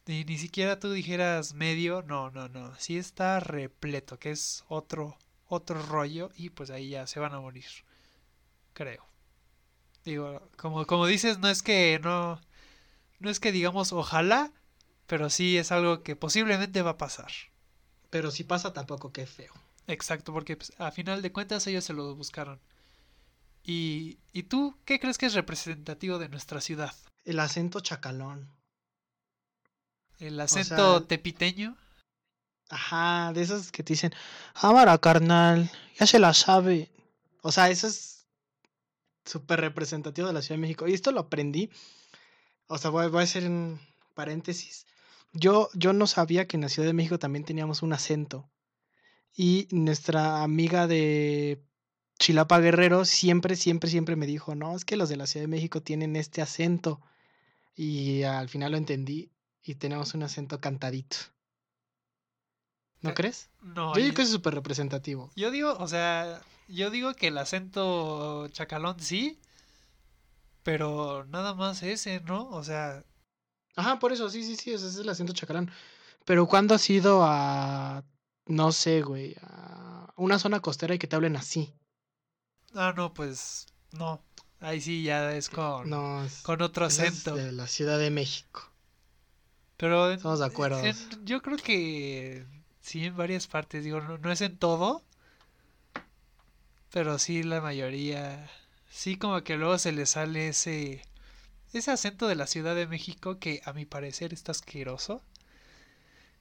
Y 0.05 0.23
ni 0.25 0.37
siquiera 0.37 0.79
tú 0.79 0.91
dijeras 0.91 1.53
medio, 1.53 2.01
no, 2.01 2.31
no, 2.31 2.47
no, 2.47 2.73
sí 2.77 2.97
está 2.97 3.39
repleto, 3.39 4.19
que 4.19 4.31
es 4.31 4.63
otro 4.67 5.17
otro 5.49 5.81
rollo 5.81 6.29
y 6.35 6.49
pues 6.49 6.69
ahí 6.69 6.89
ya 6.89 7.07
se 7.07 7.19
van 7.19 7.33
a 7.33 7.39
morir. 7.39 7.65
Creo. 8.73 9.05
Digo, 10.05 10.49
como 10.57 10.85
como 10.85 11.05
dices, 11.05 11.39
no 11.39 11.49
es 11.49 11.63
que 11.63 11.99
no 12.03 12.39
no 13.19 13.29
es 13.29 13.39
que 13.39 13.51
digamos 13.51 13.93
ojalá, 13.93 14.51
pero 15.07 15.29
sí 15.29 15.57
es 15.57 15.71
algo 15.71 16.03
que 16.03 16.15
posiblemente 16.15 16.81
va 16.81 16.91
a 16.91 16.97
pasar. 16.97 17.31
Pero 18.09 18.31
si 18.31 18.43
pasa 18.43 18.73
tampoco 18.73 19.11
qué 19.11 19.25
feo. 19.25 19.53
Exacto, 19.87 20.33
porque 20.33 20.57
pues, 20.57 20.73
a 20.79 20.91
final 20.91 21.21
de 21.21 21.31
cuentas 21.31 21.65
ellos 21.67 21.83
se 21.85 21.93
lo 21.93 22.15
buscaron. 22.15 22.59
¿Y, 23.67 24.17
¿Y 24.31 24.43
tú 24.43 24.77
qué 24.85 24.97
crees 24.97 25.17
que 25.17 25.25
es 25.25 25.33
representativo 25.33 26.19
de 26.19 26.29
nuestra 26.29 26.61
ciudad? 26.61 26.95
El 27.25 27.37
acento 27.41 27.81
chacalón. 27.81 28.49
¿El 30.19 30.39
acento 30.39 31.03
tepiteño? 31.03 31.75
Ajá, 32.69 33.33
de 33.33 33.41
esos 33.41 33.73
que 33.73 33.83
te 33.83 33.91
dicen, 33.91 34.13
Amara 34.53 34.97
carnal, 34.99 35.69
ya 35.99 36.07
se 36.07 36.17
la 36.17 36.33
sabe. 36.33 36.89
O 37.41 37.51
sea, 37.51 37.69
eso 37.69 37.87
es 37.87 38.25
súper 39.25 39.59
representativo 39.59 40.27
de 40.27 40.33
la 40.33 40.41
Ciudad 40.41 40.55
de 40.55 40.61
México. 40.61 40.87
Y 40.87 40.93
esto 40.93 41.11
lo 41.11 41.19
aprendí. 41.19 41.69
O 42.67 42.77
sea, 42.77 42.89
voy, 42.89 43.09
voy 43.09 43.19
a 43.19 43.23
hacer 43.25 43.43
un 43.43 43.81
paréntesis. 44.13 44.85
Yo, 45.33 45.69
yo 45.73 45.91
no 45.91 46.07
sabía 46.07 46.47
que 46.47 46.55
en 46.55 46.61
la 46.61 46.69
Ciudad 46.69 46.87
de 46.87 46.93
México 46.93 47.19
también 47.19 47.43
teníamos 47.43 47.81
un 47.81 47.91
acento. 47.91 48.49
Y 49.35 49.67
nuestra 49.71 50.41
amiga 50.41 50.87
de 50.87 51.61
Chilapa 52.19 52.59
Guerrero 52.59 53.05
siempre, 53.05 53.55
siempre, 53.55 53.89
siempre 53.89 54.15
me 54.15 54.25
dijo, 54.25 54.55
no, 54.55 54.75
es 54.75 54.85
que 54.85 54.97
los 54.97 55.09
de 55.09 55.17
la 55.17 55.27
Ciudad 55.27 55.43
de 55.43 55.49
México 55.49 55.81
tienen 55.81 56.15
este 56.15 56.41
acento. 56.41 57.01
Y 57.75 58.23
al 58.23 58.49
final 58.49 58.71
lo 58.71 58.77
entendí 58.77 59.31
y 59.61 59.75
tenemos 59.75 60.13
un 60.13 60.23
acento 60.23 60.59
cantadito. 60.59 61.17
¿No 63.01 63.11
eh, 63.11 63.13
crees? 63.13 63.49
No. 63.61 63.93
Yo 63.93 64.01
digo 64.01 64.15
que 64.15 64.23
es 64.23 64.31
súper 64.31 64.55
representativo. 64.55 65.29
Yo 65.35 65.51
digo, 65.51 65.75
o 65.77 65.87
sea, 65.87 66.41
yo 66.67 66.89
digo 66.89 67.13
que 67.13 67.27
el 67.27 67.37
acento 67.37 68.47
chacalón 68.49 68.99
sí, 68.99 69.39
pero 70.63 71.25
nada 71.25 71.53
más 71.53 71.83
ese, 71.83 72.21
¿no? 72.21 72.49
O 72.49 72.63
sea... 72.63 73.03
Ajá, 73.75 73.99
por 73.99 74.11
eso, 74.11 74.29
sí, 74.29 74.43
sí, 74.43 74.55
sí, 74.55 74.73
ese 74.73 74.87
es 74.87 74.95
el 74.97 75.07
acento 75.07 75.33
chacalón. 75.33 75.69
Pero 76.25 76.47
¿cuándo 76.47 76.73
has 76.73 76.89
ido 76.89 77.23
a, 77.23 78.03
no 78.47 78.71
sé, 78.71 79.01
güey, 79.01 79.35
a 79.41 80.11
una 80.15 80.39
zona 80.39 80.59
costera 80.59 80.95
y 80.95 80.99
que 80.99 81.07
te 81.07 81.15
hablen 81.15 81.35
así? 81.35 81.73
Ah, 82.73 82.93
no, 82.95 83.13
pues 83.13 83.67
no. 83.91 84.21
Ahí 84.59 84.81
sí 84.81 85.03
ya 85.03 85.35
es 85.35 85.49
con, 85.49 85.89
con 86.43 86.61
otro 86.61 86.85
acento. 86.85 87.35
de 87.35 87.51
la 87.51 87.67
Ciudad 87.67 87.99
de 87.99 88.09
México. 88.09 88.71
Pero 89.77 90.11
estamos 90.11 90.39
de 90.39 90.45
acuerdo. 90.45 90.81
yo 91.23 91.41
creo 91.41 91.57
que 91.57 92.43
sí 92.81 93.05
en 93.05 93.15
varias 93.15 93.45
partes, 93.45 93.83
digo, 93.83 94.01
no, 94.01 94.31
es 94.31 94.41
en 94.41 94.57
todo, 94.57 95.03
pero 96.91 97.19
sí 97.19 97.43
la 97.43 97.61
mayoría, 97.61 98.49
sí 98.89 99.17
como 99.17 99.43
que 99.43 99.57
luego 99.57 99.77
se 99.77 99.91
le 99.91 100.07
sale 100.07 100.47
ese 100.49 101.03
ese 101.73 101.91
acento 101.91 102.27
de 102.27 102.35
la 102.35 102.47
Ciudad 102.47 102.73
de 102.73 102.87
México 102.87 103.37
que 103.37 103.61
a 103.65 103.73
mi 103.73 103.85
parecer 103.85 104.33
está 104.33 104.51
asqueroso. 104.53 105.21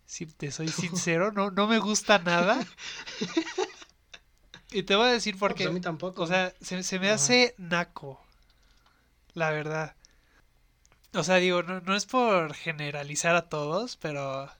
Si 0.06 0.24
te 0.24 0.50
soy 0.50 0.68
sincero, 0.68 1.32
no 1.32 1.50
no 1.50 1.66
me 1.66 1.78
gusta 1.78 2.18
nada. 2.18 2.64
Y 4.76 4.82
te 4.82 4.94
voy 4.94 5.08
a 5.08 5.12
decir 5.12 5.38
por 5.38 5.52
pues 5.52 5.62
qué. 5.62 5.68
a 5.68 5.72
mí 5.72 5.80
tampoco. 5.80 6.22
O 6.22 6.26
sea, 6.26 6.52
se, 6.60 6.98
me 6.98 7.08
hace 7.08 7.54
naco. 7.56 8.22
La 9.32 9.50
verdad. 9.50 9.96
O 11.14 11.24
sea, 11.24 11.36
digo, 11.36 11.62
no, 11.62 11.80
no 11.80 11.96
es 11.96 12.04
por 12.04 12.52
generalizar 12.52 13.34
a 13.36 13.48
todos, 13.48 13.96
pero. 13.96 14.50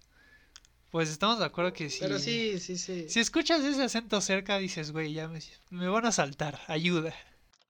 Pues 0.91 1.11
estamos 1.11 1.39
de 1.39 1.45
acuerdo 1.45 1.75
que 1.75 1.91
sí. 1.91 1.99
Pero 2.01 2.19
sí, 2.19 2.59
sí, 2.61 2.79
sí. 2.79 3.11
Si 3.11 3.21
escuchas 3.21 3.63
ese 3.63 3.83
acento 3.83 4.23
cerca, 4.23 4.57
dices, 4.57 4.91
güey, 4.91 5.13
ya 5.13 5.29
me, 5.29 5.41
me 5.69 5.87
van 5.89 6.07
a 6.07 6.13
saltar, 6.13 6.63
ayuda. 6.67 7.13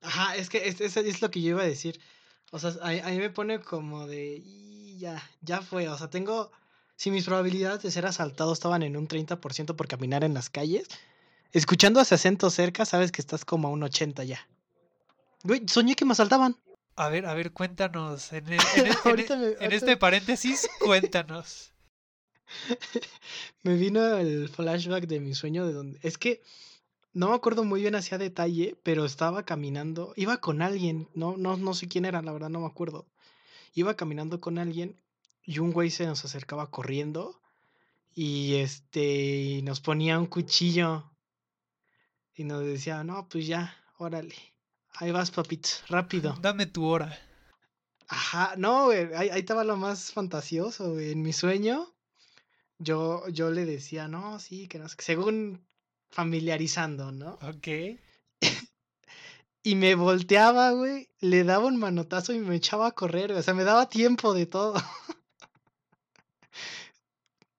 Ajá, 0.02 0.36
es 0.36 0.48
que 0.48 0.68
es, 0.68 0.80
es, 0.80 1.20
lo 1.20 1.32
que 1.32 1.42
yo 1.42 1.50
iba 1.50 1.62
a 1.62 1.66
decir. 1.66 2.00
O 2.52 2.60
sea, 2.60 2.74
a, 2.80 3.10
mí 3.10 3.18
me 3.18 3.30
pone 3.30 3.58
como 3.58 4.06
de. 4.06 4.44
ya, 4.98 5.20
ya 5.40 5.62
fue. 5.62 5.88
O 5.88 5.98
sea, 5.98 6.10
tengo. 6.10 6.52
Si 6.94 7.10
mis 7.10 7.24
probabilidades 7.24 7.82
de 7.82 7.90
ser 7.90 8.06
asaltado 8.06 8.52
estaban 8.52 8.84
en 8.84 8.96
un 8.96 9.08
30% 9.08 9.74
por 9.74 9.88
caminar 9.88 10.22
en 10.22 10.32
las 10.32 10.48
calles, 10.48 10.86
Escuchando 11.52 12.00
ese 12.00 12.14
acento 12.14 12.50
cerca, 12.50 12.84
sabes 12.84 13.12
que 13.12 13.20
estás 13.20 13.44
como 13.44 13.68
a 13.68 13.70
un 13.70 13.82
80 13.82 14.24
ya. 14.24 14.46
Güey, 15.42 15.62
soñé 15.68 15.94
que 15.94 16.04
me 16.04 16.12
asaltaban. 16.12 16.56
A 16.96 17.08
ver, 17.08 17.26
a 17.26 17.34
ver, 17.34 17.52
cuéntanos. 17.52 18.32
En, 18.32 18.46
este 19.72 19.96
paréntesis, 19.96 20.68
cuéntanos. 20.80 21.72
me 23.62 23.74
vino 23.74 24.16
el 24.16 24.48
flashback 24.48 25.06
de 25.06 25.20
mi 25.20 25.34
sueño 25.34 25.66
de 25.66 25.72
donde. 25.72 25.98
Es 26.02 26.16
que 26.16 26.42
no 27.12 27.28
me 27.28 27.34
acuerdo 27.34 27.64
muy 27.64 27.82
bien 27.82 27.94
hacia 27.94 28.18
detalle, 28.18 28.76
pero 28.82 29.04
estaba 29.04 29.44
caminando. 29.44 30.14
Iba 30.16 30.38
con 30.38 30.62
alguien. 30.62 31.08
No, 31.14 31.36
no, 31.36 31.56
no 31.56 31.74
sé 31.74 31.86
quién 31.86 32.06
era, 32.06 32.22
la 32.22 32.32
verdad, 32.32 32.48
no 32.48 32.60
me 32.60 32.66
acuerdo. 32.66 33.06
Iba 33.74 33.94
caminando 33.94 34.40
con 34.40 34.58
alguien 34.58 34.96
y 35.44 35.58
un 35.58 35.72
güey 35.72 35.90
se 35.90 36.06
nos 36.06 36.24
acercaba 36.24 36.70
corriendo. 36.70 37.40
Y 38.14 38.54
este. 38.54 39.60
nos 39.64 39.80
ponía 39.80 40.18
un 40.18 40.26
cuchillo 40.26 41.10
y 42.36 42.44
nos 42.44 42.62
decía, 42.64 43.02
no, 43.02 43.28
pues 43.28 43.46
ya, 43.46 43.74
órale. 43.98 44.34
Ahí 44.94 45.10
vas, 45.10 45.30
papito, 45.30 45.70
rápido. 45.88 46.34
Dame 46.42 46.66
tu 46.66 46.84
hora. 46.84 47.18
Ajá, 48.08 48.54
no, 48.56 48.84
güey, 48.84 49.12
ahí, 49.14 49.30
estaba 49.34 49.64
lo 49.64 49.76
más 49.76 50.12
fantasioso, 50.12 50.92
güey. 50.92 51.12
En 51.12 51.22
mi 51.22 51.32
sueño, 51.32 51.92
yo, 52.78 53.26
yo 53.28 53.50
le 53.50 53.64
decía, 53.64 54.06
no, 54.06 54.38
sí, 54.38 54.68
que 54.68 54.78
no 54.78 54.88
sé, 54.88 54.96
según 55.00 55.66
familiarizando, 56.10 57.10
¿no? 57.10 57.38
Ok. 57.42 57.98
y 59.62 59.74
me 59.74 59.94
volteaba, 59.94 60.70
güey, 60.72 61.08
le 61.20 61.42
daba 61.42 61.66
un 61.66 61.78
manotazo 61.78 62.32
y 62.32 62.38
me 62.38 62.56
echaba 62.56 62.88
a 62.88 62.92
correr, 62.92 63.32
o 63.32 63.42
sea, 63.42 63.54
me 63.54 63.64
daba 63.64 63.88
tiempo 63.88 64.34
de 64.34 64.46
todo. 64.46 64.74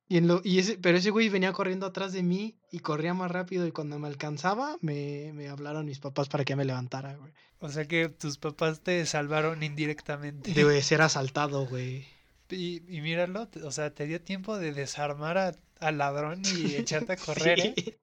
Y 0.10 0.18
en 0.18 0.28
lo, 0.28 0.42
y 0.44 0.60
ese, 0.60 0.78
pero 0.78 0.98
ese 0.98 1.10
güey 1.10 1.28
venía 1.28 1.52
corriendo 1.52 1.86
atrás 1.86 2.14
de 2.14 2.24
mí 2.24 2.56
y 2.72 2.80
corría 2.80 3.14
más 3.14 3.30
rápido 3.30 3.68
y 3.68 3.72
cuando 3.72 4.00
me 4.00 4.08
alcanzaba 4.08 4.78
me, 4.80 5.32
me 5.34 5.50
hablaron 5.50 5.86
mis 5.86 6.00
papás 6.00 6.30
para 6.30 6.46
que 6.46 6.56
me 6.56 6.64
levantara, 6.64 7.16
güey. 7.16 7.34
O 7.60 7.70
sea 7.70 7.88
que 7.88 8.08
tus 8.08 8.38
papás 8.38 8.82
te 8.82 9.06
salvaron 9.06 9.64
indirectamente. 9.64 10.54
De 10.54 10.82
ser 10.82 11.02
asaltado, 11.02 11.66
güey. 11.66 12.06
Y, 12.50 12.84
y 12.88 13.02
míralo, 13.02 13.50
o 13.64 13.72
sea, 13.72 13.94
te 13.94 14.06
dio 14.06 14.22
tiempo 14.22 14.58
de 14.58 14.72
desarmar 14.72 15.58
al 15.80 15.98
ladrón 15.98 16.42
y 16.46 16.76
echarte 16.76 17.14
a 17.14 17.18
correr, 17.18 17.60
¿eh? 17.60 18.00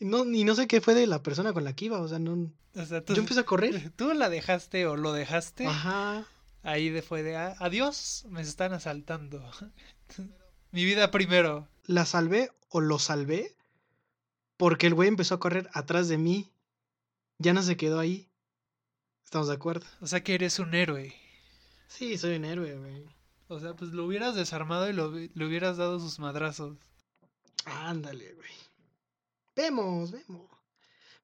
No, 0.00 0.24
y 0.24 0.44
no 0.44 0.54
sé 0.54 0.68
qué 0.68 0.80
fue 0.80 0.94
de 0.94 1.06
la 1.06 1.22
persona 1.22 1.52
con 1.52 1.64
la 1.64 1.74
que 1.74 1.86
iba, 1.86 2.00
o 2.00 2.06
sea, 2.06 2.18
no... 2.18 2.52
yo 2.74 3.16
empecé 3.16 3.40
a 3.40 3.44
correr. 3.44 3.90
Tú 3.96 4.12
la 4.12 4.28
dejaste 4.28 4.86
o 4.86 4.96
lo 4.96 5.12
dejaste. 5.12 5.66
Ajá. 5.66 6.26
Ahí 6.62 7.00
fue 7.02 7.22
de, 7.22 7.36
ah, 7.36 7.56
adiós, 7.58 8.24
me 8.28 8.42
están 8.42 8.72
asaltando. 8.72 9.42
Mi 10.74 10.84
vida 10.84 11.12
primero. 11.12 11.68
La 11.84 12.04
salvé 12.04 12.50
o 12.68 12.80
lo 12.80 12.98
salvé 12.98 13.54
porque 14.56 14.88
el 14.88 14.94
güey 14.94 15.08
empezó 15.08 15.36
a 15.36 15.38
correr 15.38 15.70
atrás 15.72 16.08
de 16.08 16.18
mí. 16.18 16.50
Ya 17.38 17.52
no 17.52 17.62
se 17.62 17.76
quedó 17.76 18.00
ahí. 18.00 18.28
¿Estamos 19.24 19.46
de 19.46 19.54
acuerdo? 19.54 19.86
O 20.00 20.08
sea 20.08 20.24
que 20.24 20.34
eres 20.34 20.58
un 20.58 20.74
héroe. 20.74 21.14
Sí, 21.86 22.18
soy 22.18 22.34
un 22.34 22.44
héroe, 22.44 22.76
güey. 22.76 23.06
O 23.46 23.60
sea, 23.60 23.76
pues 23.76 23.92
lo 23.92 24.04
hubieras 24.04 24.34
desarmado 24.34 24.90
y 24.90 24.92
lo, 24.92 25.12
le 25.12 25.46
hubieras 25.46 25.76
dado 25.76 26.00
sus 26.00 26.18
madrazos. 26.18 26.76
Ándale, 27.66 28.34
güey. 28.34 28.50
Vemos, 29.54 30.10
vemos. 30.10 30.50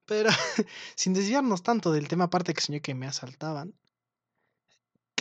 Pero 0.05 0.29
sin 0.95 1.13
desviarnos 1.13 1.61
tanto 1.61 1.91
del 1.91 2.07
tema 2.07 2.23
aparte 2.23 2.53
que 2.53 2.61
soñé 2.61 2.79
que 2.79 2.95
me 2.95 3.05
asaltaban. 3.05 3.73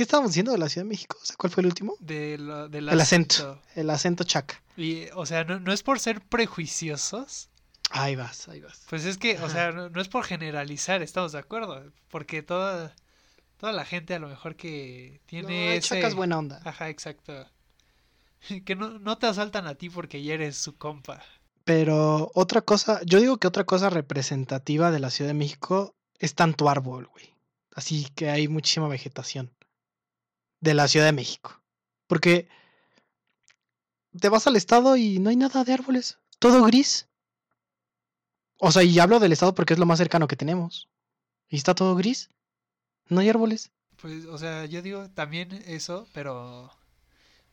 ¿Qué 0.00 0.04
estábamos 0.04 0.30
diciendo 0.30 0.52
de 0.52 0.56
la 0.56 0.70
Ciudad 0.70 0.86
de 0.86 0.88
México? 0.88 1.18
O 1.20 1.26
sea, 1.26 1.36
¿cuál 1.36 1.52
fue 1.52 1.60
el 1.60 1.66
último? 1.66 1.94
De 2.00 2.32
el 2.32 2.88
acento. 2.88 3.60
El 3.74 3.90
acento 3.90 4.24
chaca. 4.24 4.58
Y, 4.74 5.08
o 5.14 5.26
sea, 5.26 5.44
no, 5.44 5.60
no 5.60 5.74
es 5.74 5.82
por 5.82 6.00
ser 6.00 6.22
prejuiciosos, 6.22 7.50
Ahí 7.90 8.16
vas, 8.16 8.48
ahí 8.48 8.62
vas. 8.62 8.80
Pues 8.88 9.04
es 9.04 9.18
que, 9.18 9.38
o 9.40 9.50
sea, 9.50 9.72
no, 9.72 10.00
es 10.00 10.08
por 10.08 10.24
generalizar, 10.24 11.02
estamos 11.02 11.32
de 11.32 11.40
acuerdo, 11.40 11.84
porque 12.08 12.42
toda, 12.42 12.96
toda 13.58 13.74
la 13.74 13.84
gente 13.84 14.14
a 14.14 14.18
lo 14.18 14.28
mejor 14.28 14.56
que 14.56 15.20
tiene 15.26 15.66
no, 15.66 15.72
ese... 15.72 16.14
buena 16.14 16.38
onda. 16.38 16.62
Ajá, 16.64 16.88
exacto. 16.88 17.46
Que 18.64 18.74
no, 18.74 18.98
no 19.00 19.18
te 19.18 19.26
asaltan 19.26 19.66
a 19.66 19.74
ti 19.74 19.90
porque 19.90 20.22
ya 20.22 20.32
eres 20.32 20.56
su 20.56 20.78
compa. 20.78 21.22
Pero 21.64 22.30
otra 22.34 22.62
cosa, 22.62 23.02
yo 23.04 23.20
digo 23.20 23.36
que 23.36 23.48
otra 23.48 23.64
cosa 23.64 23.90
representativa 23.90 24.90
de 24.90 24.98
la 24.98 25.10
Ciudad 25.10 25.28
de 25.28 25.34
México 25.34 25.94
es 26.18 26.34
tanto 26.34 26.70
árbol, 26.70 27.06
güey. 27.08 27.34
Así 27.74 28.08
que 28.14 28.30
hay 28.30 28.48
muchísima 28.48 28.88
vegetación 28.88 29.52
de 30.60 30.74
la 30.74 30.88
Ciudad 30.88 31.06
de 31.06 31.12
México. 31.12 31.60
Porque 32.06 32.48
te 34.18 34.28
vas 34.28 34.46
al 34.46 34.56
estado 34.56 34.96
y 34.96 35.18
no 35.18 35.30
hay 35.30 35.36
nada 35.36 35.64
de 35.64 35.72
árboles, 35.72 36.18
todo 36.38 36.64
gris. 36.64 37.08
O 38.58 38.72
sea, 38.72 38.82
y 38.82 38.98
hablo 38.98 39.20
del 39.20 39.32
estado 39.32 39.54
porque 39.54 39.72
es 39.72 39.78
lo 39.78 39.86
más 39.86 39.98
cercano 39.98 40.28
que 40.28 40.36
tenemos. 40.36 40.88
Y 41.48 41.56
está 41.56 41.74
todo 41.74 41.96
gris. 41.96 42.28
No 43.08 43.20
hay 43.20 43.28
árboles. 43.28 43.70
Pues, 43.96 44.26
o 44.26 44.38
sea, 44.38 44.66
yo 44.66 44.82
digo 44.82 45.10
también 45.10 45.52
eso, 45.66 46.06
pero 46.12 46.70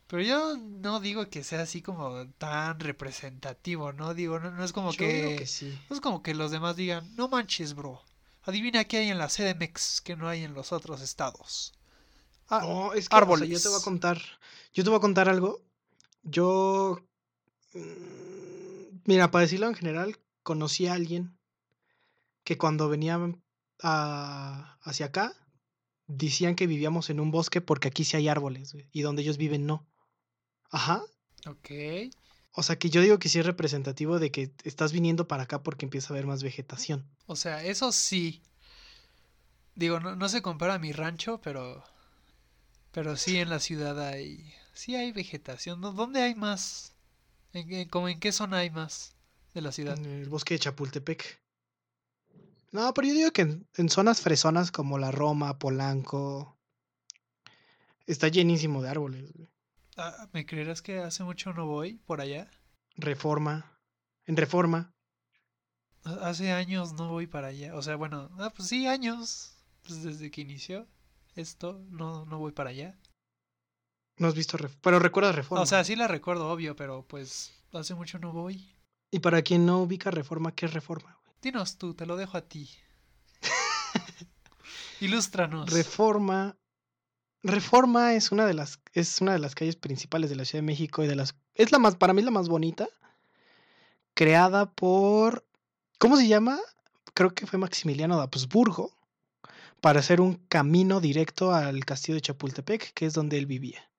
pero 0.07 0.21
yo 0.23 0.57
no 0.57 1.01
digo 1.01 1.29
que 1.29 1.43
sea 1.43 1.61
así 1.63 1.81
como 1.81 2.27
tan 2.37 2.79
representativo, 2.79 3.91
¿no? 3.91 4.13
Digo, 4.13 4.39
no, 4.39 4.63
es 4.63 4.71
como 4.71 4.93
que, 4.93 5.45
No 5.89 5.95
es 5.95 6.01
como 6.01 6.23
que 6.23 6.33
los 6.33 6.51
demás 6.51 6.77
digan, 6.77 7.13
no 7.17 7.27
manches, 7.27 7.73
bro. 7.73 8.01
Adivina 8.43 8.85
qué 8.85 8.97
hay 8.97 9.09
en 9.09 9.17
la 9.17 9.27
CDMX 9.27 9.99
que 10.01 10.15
no 10.15 10.29
hay 10.29 10.43
en 10.43 10.53
los 10.53 10.71
otros 10.71 11.01
estados. 11.01 11.73
Ah, 12.49 12.61
no, 12.61 12.93
es 12.93 13.09
que 13.09 13.15
árboles. 13.15 13.49
yo 13.49 13.59
te 13.59 13.69
voy 13.69 13.79
a 13.79 13.83
contar. 13.83 14.21
Yo 14.73 14.83
te 14.83 14.89
voy 14.89 14.97
a 14.97 15.01
contar 15.01 15.29
algo. 15.29 15.61
Yo. 16.23 16.99
Mm, 17.73 18.99
mira, 19.05 19.31
para 19.31 19.43
decirlo 19.43 19.67
en 19.67 19.75
general, 19.75 20.17
conocí 20.43 20.87
a 20.87 20.93
alguien 20.93 21.37
que 22.43 22.57
cuando 22.57 22.87
venía 22.87 23.19
a, 23.83 24.77
hacia 24.81 25.07
acá 25.07 25.33
decían 26.07 26.55
que 26.55 26.67
vivíamos 26.67 27.09
en 27.09 27.19
un 27.19 27.31
bosque 27.31 27.59
porque 27.59 27.89
aquí 27.89 28.05
sí 28.05 28.15
hay 28.15 28.29
árboles, 28.29 28.75
y 28.93 29.01
donde 29.01 29.21
ellos 29.21 29.37
viven 29.37 29.65
no. 29.65 29.85
Ajá. 30.71 31.03
Ok. 31.45 31.69
O 32.53 32.63
sea 32.63 32.79
que 32.79 32.89
yo 32.89 33.01
digo 33.01 33.19
que 33.19 33.29
sí 33.29 33.39
es 33.39 33.45
representativo 33.45 34.17
de 34.17 34.31
que 34.31 34.51
estás 34.63 34.91
viniendo 34.93 35.27
para 35.27 35.43
acá 35.43 35.61
porque 35.61 35.85
empieza 35.85 36.07
a 36.07 36.13
haber 36.13 36.25
más 36.25 36.41
vegetación. 36.41 37.05
O 37.25 37.35
sea, 37.35 37.63
eso 37.63 37.91
sí. 37.91 38.41
Digo, 39.75 39.99
no, 39.99 40.15
no 40.15 40.27
se 40.29 40.41
compara 40.41 40.75
a 40.75 40.79
mi 40.79 40.91
rancho, 40.91 41.39
pero. 41.43 41.83
Pero 42.91 43.15
sí 43.15 43.37
en 43.37 43.49
la 43.49 43.59
ciudad 43.59 43.99
hay. 43.99 44.53
Sí 44.73 44.95
hay 44.95 45.11
vegetación. 45.11 45.81
¿Dónde 45.81 46.21
hay 46.21 46.35
más? 46.35 46.93
¿En, 47.53 47.87
como 47.89 48.09
en 48.09 48.19
qué 48.19 48.31
zona 48.31 48.57
hay 48.59 48.69
más 48.69 49.15
de 49.53 49.61
la 49.61 49.71
ciudad? 49.71 49.97
En 49.97 50.05
el 50.05 50.29
bosque 50.29 50.55
de 50.55 50.59
Chapultepec. 50.59 51.41
No, 52.71 52.93
pero 52.93 53.07
yo 53.07 53.13
digo 53.13 53.31
que 53.31 53.43
en, 53.43 53.67
en 53.75 53.89
zonas 53.89 54.21
fresonas 54.21 54.71
como 54.71 54.97
la 54.97 55.11
Roma, 55.11 55.57
Polanco. 55.57 56.57
Está 58.05 58.27
llenísimo 58.27 58.81
de 58.81 58.89
árboles. 58.89 59.31
Ah, 59.97 60.29
¿Me 60.31 60.45
creerás 60.45 60.81
que 60.81 60.99
hace 60.99 61.23
mucho 61.23 61.53
no 61.53 61.65
voy 61.65 61.95
por 62.05 62.21
allá? 62.21 62.49
Reforma. 62.95 63.79
En 64.25 64.37
Reforma. 64.37 64.93
Hace 66.03 66.51
años 66.51 66.93
no 66.93 67.09
voy 67.09 67.27
para 67.27 67.47
allá. 67.47 67.75
O 67.75 67.81
sea, 67.81 67.95
bueno, 67.95 68.29
ah, 68.39 68.51
pues 68.55 68.69
sí, 68.69 68.87
años. 68.87 69.57
Pues 69.83 70.03
desde 70.03 70.29
que 70.31 70.41
inició 70.41 70.87
esto, 71.37 71.81
no, 71.89 72.25
no 72.25 72.39
voy 72.39 72.51
para 72.51 72.71
allá. 72.71 72.97
No 74.17 74.27
has 74.27 74.35
visto 74.35 74.57
Pero 74.81 74.99
recuerdas 74.99 75.35
Reforma. 75.35 75.61
O 75.61 75.65
sea, 75.65 75.83
sí 75.83 75.95
la 75.95 76.07
recuerdo, 76.07 76.49
obvio, 76.49 76.75
pero 76.75 77.05
pues 77.07 77.53
hace 77.73 77.93
mucho 77.93 78.17
no 78.19 78.31
voy. 78.31 78.73
Y 79.11 79.19
para 79.19 79.41
quien 79.41 79.65
no 79.65 79.81
ubica 79.81 80.11
Reforma, 80.11 80.53
¿qué 80.53 80.65
es 80.65 80.73
Reforma? 80.73 81.17
Dinos 81.41 81.77
tú, 81.77 81.93
te 81.93 82.05
lo 82.05 82.17
dejo 82.17 82.37
a 82.37 82.41
ti. 82.41 82.69
Ilústranos. 84.99 85.71
Reforma 85.71 86.57
Reforma 87.43 88.13
es 88.13 88.31
una 88.31 88.45
de 88.45 88.53
las 88.53 88.79
es 88.93 89.21
una 89.21 89.33
de 89.33 89.39
las 89.39 89.53
calles 89.53 89.75
principales 89.75 90.29
de 90.29 90.35
la 90.35 90.45
Ciudad 90.45 90.63
de 90.63 90.67
México 90.67 91.03
y 91.03 91.07
de 91.07 91.15
las 91.15 91.35
es 91.53 91.71
la 91.71 91.79
más 91.79 91.95
para 91.95 92.13
mí 92.13 92.21
la 92.21 92.31
más 92.31 92.49
bonita 92.49 92.87
creada 94.15 94.71
por 94.71 95.45
¿cómo 95.99 96.17
se 96.17 96.27
llama? 96.27 96.59
Creo 97.13 97.33
que 97.33 97.45
fue 97.45 97.59
Maximiliano 97.59 98.17
de 98.17 98.23
Habsburgo 98.23 98.96
para 99.81 99.99
hacer 99.99 100.21
un 100.21 100.35
camino 100.47 100.99
directo 100.99 101.53
al 101.53 101.85
castillo 101.85 102.15
de 102.15 102.21
Chapultepec, 102.21 102.93
que 102.93 103.05
es 103.05 103.13
donde 103.13 103.37
él 103.37 103.45
vivía, 103.45 103.89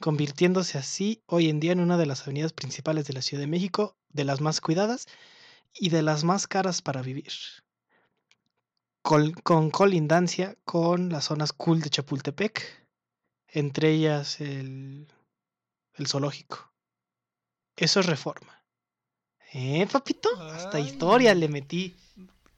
convirtiéndose 0.00 0.78
así 0.78 1.22
hoy 1.26 1.48
en 1.48 1.60
día 1.60 1.72
en 1.72 1.80
una 1.80 1.96
de 1.96 2.06
las 2.06 2.22
avenidas 2.22 2.52
principales 2.52 3.06
de 3.06 3.14
la 3.14 3.22
Ciudad 3.22 3.42
de 3.42 3.46
México, 3.46 3.96
de 4.10 4.24
las 4.24 4.40
más 4.40 4.60
cuidadas 4.60 5.06
y 5.74 5.90
de 5.90 6.02
las 6.02 6.24
más 6.24 6.46
caras 6.46 6.82
para 6.82 7.02
vivir. 7.02 7.32
con 9.02 9.70
colindancia 9.70 10.56
con 10.64 11.08
las 11.08 11.26
zonas 11.26 11.52
cool 11.52 11.80
de 11.80 11.90
Chapultepec, 11.90 12.86
entre 13.48 13.92
ellas 13.92 14.40
el, 14.40 15.06
el 15.94 16.06
zoológico. 16.06 16.72
Eso 17.76 18.00
es 18.00 18.06
reforma. 18.06 18.64
¿Eh, 19.52 19.86
papito? 19.90 20.28
Hasta 20.40 20.80
historia 20.80 21.34
le 21.34 21.48
metí. 21.48 21.96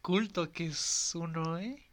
Culto 0.02 0.50
que 0.50 0.66
es 0.66 1.12
uno, 1.14 1.58
¿eh? 1.58 1.89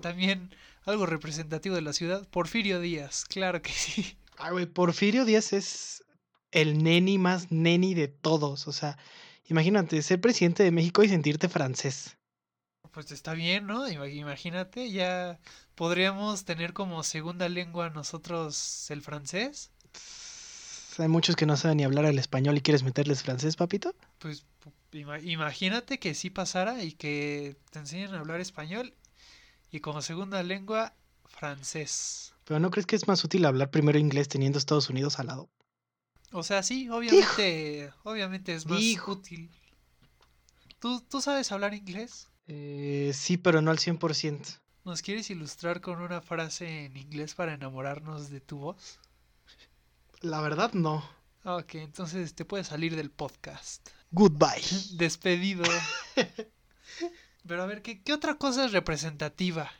También 0.00 0.54
algo 0.84 1.06
representativo 1.06 1.74
de 1.74 1.82
la 1.82 1.92
ciudad, 1.92 2.28
Porfirio 2.28 2.80
Díaz, 2.80 3.24
claro 3.24 3.62
que 3.62 3.72
sí. 3.72 4.16
Ay, 4.36 4.52
güey, 4.52 4.66
Porfirio 4.66 5.24
Díaz 5.24 5.52
es 5.52 6.04
el 6.50 6.82
neni 6.82 7.18
más 7.18 7.50
neni 7.50 7.94
de 7.94 8.08
todos. 8.08 8.68
O 8.68 8.72
sea, 8.72 8.98
imagínate 9.46 10.02
ser 10.02 10.20
presidente 10.20 10.62
de 10.62 10.70
México 10.70 11.02
y 11.02 11.08
sentirte 11.08 11.48
francés. 11.48 12.16
Pues 12.90 13.10
está 13.10 13.34
bien, 13.34 13.66
¿no? 13.66 13.88
Imagínate, 13.88 14.90
ya 14.90 15.40
podríamos 15.74 16.44
tener 16.44 16.72
como 16.72 17.02
segunda 17.02 17.48
lengua 17.48 17.90
nosotros 17.90 18.88
el 18.90 19.02
francés. 19.02 19.72
Hay 20.98 21.08
muchos 21.08 21.34
que 21.34 21.44
no 21.44 21.56
saben 21.56 21.78
ni 21.78 21.84
hablar 21.84 22.04
el 22.04 22.20
español 22.20 22.56
y 22.56 22.60
quieres 22.60 22.84
meterles 22.84 23.24
francés, 23.24 23.56
papito. 23.56 23.96
Pues 24.18 24.46
imagínate 24.92 25.98
que 25.98 26.14
sí 26.14 26.30
pasara 26.30 26.84
y 26.84 26.92
que 26.92 27.56
te 27.72 27.80
enseñen 27.80 28.14
a 28.14 28.20
hablar 28.20 28.40
español 28.40 28.94
y 29.74 29.80
como 29.80 30.00
segunda 30.02 30.40
lengua 30.44 30.94
francés. 31.24 32.32
Pero 32.44 32.60
¿no 32.60 32.70
crees 32.70 32.86
que 32.86 32.94
es 32.94 33.08
más 33.08 33.24
útil 33.24 33.44
hablar 33.44 33.72
primero 33.72 33.98
inglés 33.98 34.28
teniendo 34.28 34.56
Estados 34.56 34.88
Unidos 34.88 35.18
al 35.18 35.26
lado? 35.26 35.50
O 36.30 36.44
sea, 36.44 36.62
sí, 36.62 36.88
obviamente, 36.90 37.92
obviamente 38.04 38.54
es 38.54 38.66
más 38.66 38.80
útil. 39.08 39.50
¿Tú, 40.78 41.00
¿Tú 41.00 41.20
sabes 41.20 41.50
hablar 41.50 41.74
inglés? 41.74 42.28
Eh, 42.46 43.10
sí, 43.14 43.36
pero 43.36 43.62
no 43.62 43.72
al 43.72 43.78
100%. 43.78 44.60
¿Nos 44.84 45.02
quieres 45.02 45.28
ilustrar 45.30 45.80
con 45.80 46.00
una 46.00 46.20
frase 46.20 46.84
en 46.84 46.96
inglés 46.96 47.34
para 47.34 47.54
enamorarnos 47.54 48.30
de 48.30 48.40
tu 48.40 48.58
voz? 48.58 49.00
La 50.20 50.40
verdad, 50.40 50.72
no. 50.74 51.02
Ok, 51.42 51.74
entonces 51.76 52.36
te 52.36 52.44
puedes 52.44 52.68
salir 52.68 52.94
del 52.94 53.10
podcast. 53.10 53.88
Goodbye. 54.12 54.62
Despedido. 54.92 55.64
Pero 57.46 57.62
a 57.62 57.66
ver, 57.66 57.82
¿qué, 57.82 58.02
¿qué, 58.02 58.12
otra 58.12 58.34
cosa 58.36 58.64
es 58.64 58.72
representativa? 58.72 59.70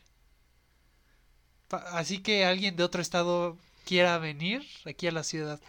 así 1.93 2.19
que 2.19 2.45
alguien 2.45 2.77
de 2.77 2.85
otro 2.85 3.03
estado 3.03 3.59
quiera 3.85 4.19
venir 4.19 4.65
aquí 4.85 5.09
a 5.09 5.13
la 5.13 5.25
ciudad. 5.25 5.61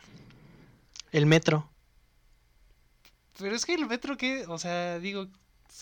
El 1.12 1.26
metro. 1.26 1.70
Pero 3.40 3.56
es 3.56 3.66
que 3.66 3.74
el 3.74 3.88
metro 3.88 4.18
que, 4.18 4.46
o 4.48 4.58
sea, 4.58 5.00
digo, 5.00 5.28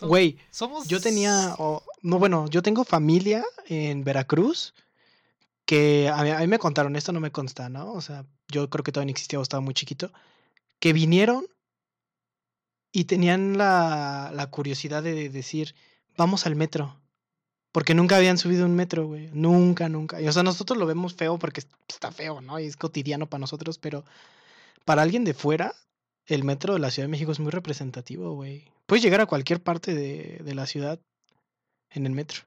Güey, 0.01 0.39
somos... 0.49 0.87
yo 0.87 0.99
tenía, 0.99 1.55
no, 2.01 2.19
bueno, 2.19 2.47
yo 2.49 2.63
tengo 2.63 2.83
familia 2.83 3.43
en 3.67 4.03
Veracruz 4.03 4.73
que 5.65 6.09
a 6.09 6.23
mí, 6.39 6.47
me 6.47 6.59
contaron, 6.59 6.95
esto 6.95 7.11
no 7.11 7.19
me 7.19 7.31
consta, 7.31 7.69
¿no? 7.69 7.93
O 7.93 8.01
sea, 8.01 8.25
yo 8.47 8.69
creo 8.69 8.83
que 8.83 8.91
todavía 8.91 9.07
no 9.07 9.11
existía 9.11 9.39
o 9.39 9.43
estaba 9.43 9.61
muy 9.61 9.73
chiquito, 9.73 10.11
que 10.79 10.93
vinieron 10.93 11.45
y 12.91 13.05
tenían 13.05 13.57
la, 13.57 14.31
la 14.33 14.47
curiosidad 14.47 15.03
de 15.03 15.29
decir, 15.29 15.75
vamos 16.17 16.45
al 16.45 16.55
metro. 16.55 16.99
Porque 17.71 17.95
nunca 17.95 18.17
habían 18.17 18.37
subido 18.37 18.65
un 18.65 18.75
metro, 18.75 19.07
güey. 19.07 19.29
Nunca, 19.33 19.89
nunca. 19.89 20.21
Y, 20.21 20.27
o 20.27 20.31
sea, 20.31 20.43
nosotros 20.43 20.77
lo 20.77 20.85
vemos 20.85 21.15
feo 21.15 21.39
porque 21.39 21.63
está 21.87 22.11
feo, 22.11 22.39
¿no? 22.39 22.59
Y 22.59 22.65
es 22.65 22.77
cotidiano 22.77 23.27
para 23.27 23.39
nosotros, 23.41 23.79
pero 23.79 24.05
para 24.85 25.01
alguien 25.01 25.23
de 25.23 25.33
fuera, 25.33 25.73
el 26.27 26.43
metro 26.43 26.73
de 26.73 26.79
la 26.79 26.91
Ciudad 26.91 27.07
de 27.07 27.11
México 27.11 27.31
es 27.31 27.39
muy 27.39 27.51
representativo, 27.51 28.33
güey. 28.33 28.71
Puedes 28.85 29.03
llegar 29.03 29.21
a 29.21 29.25
cualquier 29.25 29.61
parte 29.61 29.95
de, 29.95 30.39
de, 30.43 30.53
la 30.53 30.67
ciudad 30.67 30.99
en 31.89 32.05
el 32.05 32.11
metro. 32.11 32.43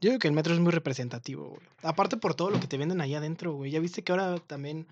Yo 0.00 0.10
creo 0.10 0.18
que 0.18 0.28
el 0.28 0.34
metro 0.34 0.52
es 0.52 0.60
muy 0.60 0.72
representativo, 0.72 1.48
güey. 1.48 1.66
Aparte 1.82 2.18
por 2.18 2.34
todo 2.34 2.50
lo 2.50 2.60
que 2.60 2.66
te 2.66 2.76
venden 2.76 3.00
allá 3.00 3.18
adentro, 3.18 3.54
güey. 3.54 3.70
Ya 3.70 3.80
viste 3.80 4.02
que 4.02 4.12
ahora 4.12 4.36
también 4.40 4.86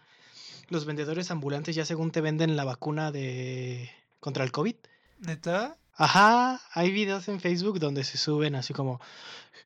los 0.69 0.87
vendedores 0.87 1.31
ambulantes 1.31 1.75
ya 1.75 1.85
según 1.85 2.11
te 2.11 2.23
venden 2.23 2.57
la 2.57 2.65
vacuna 2.65 3.13
de 3.13 3.91
contra 4.21 4.45
el 4.45 4.53
COVID. 4.53 4.77
¿Neta? 5.19 5.77
Ajá, 5.95 6.61
hay 6.73 6.91
videos 6.91 7.29
en 7.29 7.41
Facebook 7.41 7.79
donde 7.79 8.05
se 8.05 8.19
suben 8.19 8.55
así 8.55 8.73
como 8.73 9.01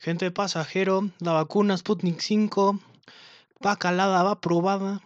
gente 0.00 0.30
pasajero, 0.30 1.10
la 1.20 1.32
vacuna 1.32 1.76
Sputnik 1.76 2.20
5 2.20 2.80
va 3.64 3.76
calada, 3.76 4.22
va 4.22 4.40
probada 4.40 5.00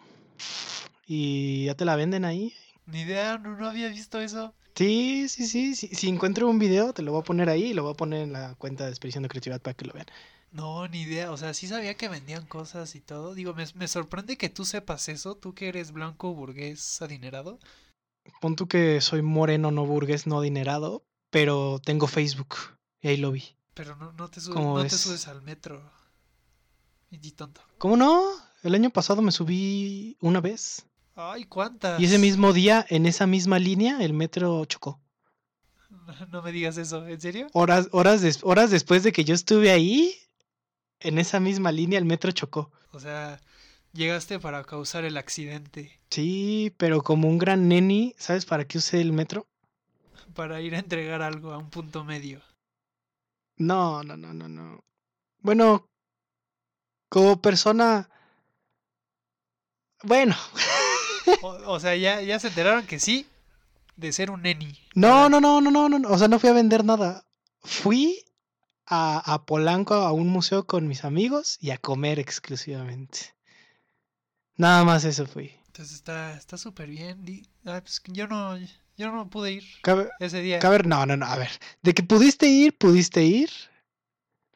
y 1.07 1.67
ya 1.67 1.75
te 1.75 1.85
la 1.85 1.97
venden 1.97 2.25
ahí 2.25 2.55
ni 2.91 3.03
idea, 3.03 3.39
no, 3.39 3.69
había 3.69 3.89
visto 3.89 4.21
eso. 4.21 4.55
Sí, 4.75 5.29
sí, 5.29 5.47
sí, 5.47 5.75
sí. 5.75 5.89
Si 5.89 6.09
encuentro 6.09 6.49
un 6.49 6.59
video, 6.59 6.93
te 6.93 7.03
lo 7.03 7.13
voy 7.13 7.21
a 7.21 7.25
poner 7.25 7.49
ahí 7.49 7.67
y 7.67 7.75
lo 7.75 7.83
voy 7.83 7.93
a 7.93 7.97
poner 7.97 8.23
en 8.23 8.33
la 8.33 8.55
cuenta 8.57 8.85
de 8.85 8.91
Expedición 8.91 9.23
de 9.23 9.29
Creatividad 9.29 9.61
para 9.61 9.75
que 9.75 9.85
lo 9.85 9.93
vean. 9.93 10.07
No, 10.53 10.89
ni 10.89 11.03
idea. 11.03 11.31
O 11.31 11.37
sea, 11.37 11.55
sí 11.55 11.69
sabía 11.69 11.95
que 11.95 12.09
vendían 12.09 12.47
cosas 12.47 12.95
y 12.95 13.01
todo. 13.01 13.35
Digo, 13.35 13.55
me, 13.55 13.65
me 13.75 13.89
sorprende 13.89 14.37
que 14.37 14.49
tú 14.49 14.65
sepas 14.65 15.09
eso. 15.09 15.37
Tú 15.37 15.55
que 15.55 15.69
eres 15.69 15.93
blanco, 15.93 16.35
burgués, 16.35 17.01
adinerado. 17.03 17.59
Pon 18.41 18.57
tú 18.57 18.67
que 18.67 19.01
soy 19.01 19.23
moreno, 19.23 19.71
no 19.71 19.87
burgués, 19.87 20.27
no 20.27 20.39
adinerado, 20.39 21.05
pero 21.31 21.81
tengo 21.85 22.07
Facebook 22.07 22.57
y 23.01 23.09
ahí 23.09 23.17
lo 23.17 23.33
vi. 23.33 23.57
Pero 23.75 23.97
no, 23.97 24.13
no, 24.13 24.29
te, 24.29 24.41
subes, 24.41 24.57
no 24.57 24.83
te 24.83 24.91
subes 24.91 25.27
al 25.29 25.43
metro. 25.43 25.91
Y 27.11 27.33
tonto. 27.33 27.61
¿Cómo 27.79 27.97
no? 27.97 28.31
El 28.63 28.75
año 28.75 28.91
pasado 28.91 29.23
me 29.23 29.33
subí 29.33 30.17
una 30.21 30.41
vez. 30.41 30.87
Ay, 31.17 31.45
¿cuántas? 31.45 32.01
Y 32.01 32.05
ese 32.05 32.19
mismo 32.19 32.53
día, 32.53 32.87
en 32.89 33.07
esa 33.07 33.27
misma 33.27 33.59
línea, 33.59 34.03
el 34.03 34.13
metro 34.13 34.65
chocó. 34.67 35.01
No, 36.31 36.43
me 36.43 36.53
digas 36.53 36.77
eso, 36.77 37.07
¿en 37.07 37.21
serio? 37.21 37.47
Horas, 37.53 37.89
horas, 37.93 38.41
horas 38.43 38.71
después 38.71 39.03
de 39.03 39.13
que 39.13 39.25
yo 39.25 39.35
estuve 39.35 39.71
ahí, 39.71 40.15
en 41.01 41.19
esa 41.19 41.41
misma 41.41 41.73
línea 41.73 41.99
el 41.99 42.05
metro 42.05 42.33
chocó. 42.33 42.73
O 42.93 43.01
sea, 43.01 43.41
llegaste 43.93 44.39
para 44.39 44.65
causar 44.65 45.05
el 45.05 45.17
accidente. 45.17 46.01
Sí, 46.11 46.75
pero 46.77 47.03
como 47.03 47.29
un 47.29 47.39
gran 47.39 47.69
neni, 47.69 48.15
¿sabes 48.19 48.45
para 48.45 48.67
qué 48.67 48.79
usé 48.79 49.01
el 49.01 49.13
metro? 49.13 49.47
Para 50.35 50.61
ir 50.61 50.75
a 50.75 50.79
entregar 50.79 51.23
algo 51.23 51.53
a 51.53 51.59
un 51.59 51.71
punto 51.71 52.05
medio. 52.05 52.41
No, 53.57 54.03
no, 54.03 54.17
no, 54.17 54.33
no, 54.33 54.49
no. 54.49 54.85
Bueno, 55.41 55.89
como 57.09 57.41
persona... 57.41 58.09
Bueno. 60.03 60.35
o, 61.43 61.79
sea, 61.81 61.97
ya, 61.97 62.23
ya 62.23 62.39
se 62.39 62.49
enteraron 62.49 62.87
que 62.87 62.99
sí, 62.99 63.27
de 63.97 64.13
ser 64.13 64.31
un 64.31 64.43
neni. 64.43 64.79
No, 64.95 65.29
no, 65.29 65.41
no, 65.41 65.61
no, 65.61 65.71
no, 65.71 65.89
no. 65.89 66.09
O 66.09 66.19
sea, 66.19 66.29
no 66.29 66.39
fui 66.39 66.49
a 66.49 66.55
vender 66.55 66.85
nada. 66.85 67.27
Fui 67.63 68.25
a, 68.87 69.19
a 69.19 69.45
Polanco 69.45 69.95
a 69.95 70.13
un 70.13 70.29
museo 70.29 70.67
con 70.67 70.89
mis 70.89 71.05
amigos 71.05 71.59
y 71.61 71.71
a 71.71 71.79
comer 71.79 72.19
exclusivamente. 72.19 73.35
Nada 74.57 74.85
más 74.85 75.05
eso 75.05 75.27
fui. 75.27 75.53
Entonces 75.67 75.95
está 75.95 76.37
está 76.37 76.59
súper 76.59 76.91
bien. 76.91 77.25
Ah, 77.65 77.81
pues 77.81 78.03
yo 78.09 78.27
no 78.27 78.59
yo 78.97 79.11
no 79.11 79.29
pude 79.31 79.53
ir 79.53 79.65
ese 80.19 80.43
día. 80.43 80.59
Cabe, 80.59 80.81
no, 80.85 81.07
no, 81.07 81.17
no, 81.17 81.27
a 81.27 81.37
ver, 81.37 81.51
de 81.83 81.95
que 81.95 82.03
pudiste 82.03 82.47
ir, 82.47 82.77
pudiste 82.77 83.23
ir, 83.25 83.51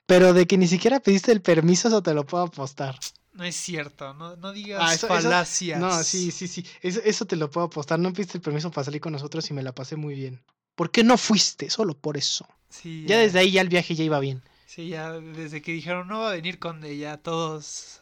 pero 0.07 0.33
de 0.33 0.47
que 0.47 0.59
ni 0.59 0.69
siquiera 0.69 1.01
pediste 1.01 1.33
el 1.33 1.43
permiso, 1.43 1.89
eso 1.89 2.03
te 2.03 2.15
lo 2.15 2.25
puedo 2.25 2.45
apostar. 2.45 2.99
No 3.33 3.45
es 3.45 3.57
cierto, 3.57 4.15
no, 4.15 4.37
no 4.37 4.53
digas 4.53 5.03
ah, 5.03 5.07
falacias. 5.09 5.81
no, 5.81 6.03
sí, 6.05 6.31
sí, 6.31 6.47
sí, 6.47 6.65
eso, 6.83 7.01
eso, 7.05 7.25
te 7.25 7.35
lo 7.35 7.51
puedo 7.51 7.67
apostar. 7.67 7.99
No 7.99 8.13
pediste 8.13 8.39
el 8.39 8.43
permiso 8.43 8.71
para 8.71 8.85
salir 8.85 9.01
con 9.01 9.13
nosotros 9.13 9.51
y 9.51 9.55
me 9.55 9.63
la 9.63 9.73
pasé 9.73 9.97
muy 9.97 10.15
bien. 10.15 10.41
¿Por 10.77 10.91
qué 10.91 11.03
no 11.03 11.19
fuiste? 11.19 11.71
Solo 11.71 11.95
por 11.95 12.17
eso. 12.17 12.47
Sí, 12.69 13.03
ya, 13.03 13.17
ya 13.17 13.19
desde 13.23 13.39
ahí 13.41 13.51
ya 13.53 13.61
el 13.61 13.69
viaje 13.69 13.95
ya 13.95 14.05
iba 14.05 14.21
bien. 14.21 14.43
Sí, 14.67 14.89
ya 14.89 15.13
desde 15.13 15.63
que 15.63 15.73
dijeron 15.73 16.07
no 16.07 16.21
va 16.21 16.31
a 16.31 16.35
venir 16.35 16.59
con 16.59 16.85
ella, 16.85 17.17
todos... 17.17 18.01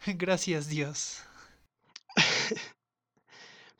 Gracias 0.06 0.68
Dios. 0.68 1.22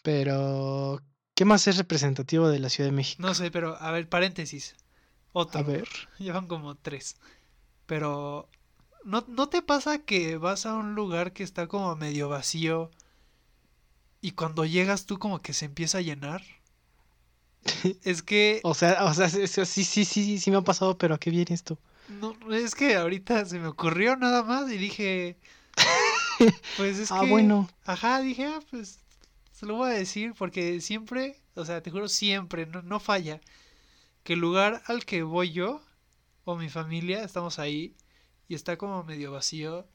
pero, 0.02 1.00
¿qué 1.40 1.46
más 1.46 1.66
es 1.68 1.78
representativo 1.78 2.50
de 2.50 2.58
la 2.58 2.68
Ciudad 2.68 2.90
de 2.90 2.94
México? 2.94 3.22
No 3.22 3.32
sé, 3.32 3.50
pero 3.50 3.80
a 3.80 3.90
ver, 3.92 4.06
paréntesis. 4.06 4.76
Otro. 5.32 5.58
A 5.58 5.62
ver. 5.62 5.88
Llevan 6.18 6.46
como 6.46 6.74
tres. 6.74 7.16
Pero, 7.86 8.46
¿no, 9.04 9.24
¿no 9.26 9.48
te 9.48 9.62
pasa 9.62 10.00
que 10.00 10.36
vas 10.36 10.66
a 10.66 10.74
un 10.74 10.94
lugar 10.94 11.32
que 11.32 11.42
está 11.42 11.66
como 11.66 11.96
medio 11.96 12.28
vacío 12.28 12.90
y 14.20 14.32
cuando 14.32 14.66
llegas 14.66 15.06
tú 15.06 15.18
como 15.18 15.40
que 15.40 15.54
se 15.54 15.64
empieza 15.64 15.96
a 15.96 16.02
llenar? 16.02 16.42
es 18.04 18.22
que... 18.22 18.60
O 18.62 18.74
sea, 18.74 19.02
o 19.06 19.14
sea, 19.14 19.30
sí, 19.30 19.46
sí, 19.64 20.04
sí, 20.04 20.38
sí 20.38 20.50
me 20.50 20.58
ha 20.58 20.60
pasado, 20.60 20.98
pero 20.98 21.14
¿a 21.14 21.18
qué 21.18 21.30
viene 21.30 21.54
esto? 21.54 21.78
No, 22.20 22.36
es 22.52 22.74
que 22.74 22.96
ahorita 22.96 23.46
se 23.46 23.58
me 23.58 23.68
ocurrió 23.68 24.14
nada 24.14 24.42
más 24.42 24.70
y 24.70 24.76
dije... 24.76 25.38
Pues 26.76 26.98
es 26.98 27.12
ah, 27.12 27.22
bueno. 27.22 27.68
Ajá, 27.84 28.20
dije, 28.20 28.46
ah, 28.46 28.60
pues 28.70 28.98
se 29.60 29.66
lo 29.66 29.74
voy 29.74 29.90
a 29.90 29.94
decir 29.94 30.32
porque 30.38 30.80
siempre, 30.80 31.38
o 31.54 31.66
sea, 31.66 31.82
te 31.82 31.90
juro, 31.90 32.08
siempre, 32.08 32.64
no, 32.64 32.80
no 32.80 32.98
falla, 32.98 33.42
que 34.22 34.32
el 34.32 34.38
lugar 34.38 34.82
al 34.86 35.04
que 35.04 35.22
voy 35.22 35.52
yo 35.52 35.82
o 36.44 36.56
mi 36.56 36.70
familia, 36.70 37.22
estamos 37.22 37.58
ahí 37.58 37.94
y 38.48 38.54
está 38.54 38.78
como 38.78 39.04
medio 39.04 39.32
vacío, 39.32 39.86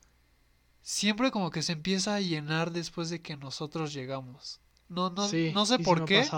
siempre 0.83 1.31
como 1.31 1.49
que 1.49 1.63
se 1.63 1.71
empieza 1.71 2.13
a 2.13 2.21
llenar 2.21 2.73
después 2.73 3.09
de 3.09 3.23
que 3.23 3.37
nosotros 3.37 3.91
llegamos. 3.91 4.59
No, 4.87 5.09
no, 5.09 5.27
no 5.31 5.65
sé 5.65 5.79
por 5.79 6.05
qué. 6.05 6.29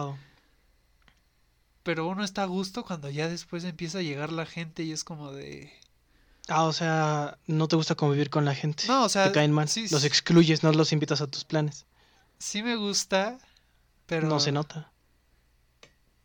Pero 1.84 2.08
uno 2.08 2.24
está 2.24 2.44
a 2.44 2.46
gusto 2.46 2.86
cuando 2.86 3.10
ya 3.10 3.28
después 3.28 3.66
empieza 3.66 3.98
a 3.98 4.04
llegar 4.04 4.32
la 4.32 4.46
gente 4.46 4.84
y 4.84 4.94
es 4.94 5.04
como 5.04 5.34
de... 5.34 5.74
Ah, 6.48 6.63
o 6.63 6.72
sea, 6.72 7.38
no 7.46 7.68
te 7.68 7.76
gusta 7.76 7.96
convivir 7.96 8.30
con 8.30 8.46
la 8.46 8.56
gente. 8.56 8.86
No, 8.88 9.04
o 9.04 9.10
sea... 9.10 9.26
Te 9.26 9.32
caen 9.34 9.52
mal. 9.52 9.68
los 9.92 10.06
excluyes, 10.06 10.63
no 10.63 10.72
los 10.72 10.94
invitas 10.94 11.20
a 11.20 11.28
tus 11.28 11.44
planes 11.44 11.87
sí 12.39 12.63
me 12.63 12.76
gusta, 12.76 13.38
pero... 14.06 14.28
No 14.28 14.39
se 14.39 14.52
nota. 14.52 14.91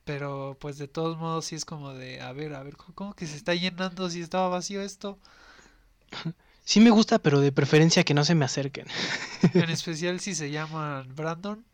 Pero 0.04 0.56
pues 0.60 0.78
de 0.78 0.88
todos 0.88 1.16
modos 1.16 1.44
sí 1.44 1.54
es 1.54 1.64
como 1.64 1.94
de, 1.94 2.20
a 2.20 2.32
ver, 2.32 2.54
a 2.54 2.62
ver, 2.62 2.76
¿cómo 2.76 3.14
que 3.14 3.26
se 3.26 3.36
está 3.36 3.54
llenando 3.54 4.10
si 4.10 4.20
estaba 4.20 4.48
vacío 4.48 4.82
esto? 4.82 5.18
Sí 6.64 6.78
me 6.78 6.90
gusta, 6.90 7.18
pero 7.18 7.40
de 7.40 7.50
preferencia 7.50 8.04
que 8.04 8.14
no 8.14 8.24
se 8.24 8.36
me 8.36 8.44
acerquen. 8.44 8.86
En 9.52 9.68
especial 9.70 10.20
si 10.20 10.36
se 10.36 10.52
llaman 10.52 11.12
Brandon. 11.16 11.64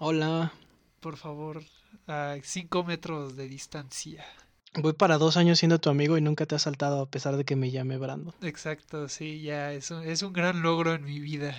Hola. 0.00 0.52
Por 0.98 1.16
favor, 1.16 1.62
a 2.08 2.34
cinco 2.42 2.82
metros 2.82 3.36
de 3.36 3.46
distancia. 3.46 4.24
Voy 4.74 4.94
para 4.94 5.18
dos 5.18 5.36
años 5.36 5.60
siendo 5.60 5.78
tu 5.78 5.90
amigo 5.90 6.18
y 6.18 6.22
nunca 6.22 6.44
te 6.44 6.56
has 6.56 6.62
saltado 6.62 7.02
a 7.02 7.06
pesar 7.08 7.36
de 7.36 7.44
que 7.44 7.54
me 7.54 7.70
llame 7.70 7.98
Brandon. 7.98 8.34
Exacto, 8.42 9.08
sí, 9.08 9.42
ya, 9.42 9.72
es 9.72 9.92
es 9.92 10.22
un 10.22 10.32
gran 10.32 10.60
logro 10.60 10.94
en 10.94 11.04
mi 11.04 11.20
vida 11.20 11.56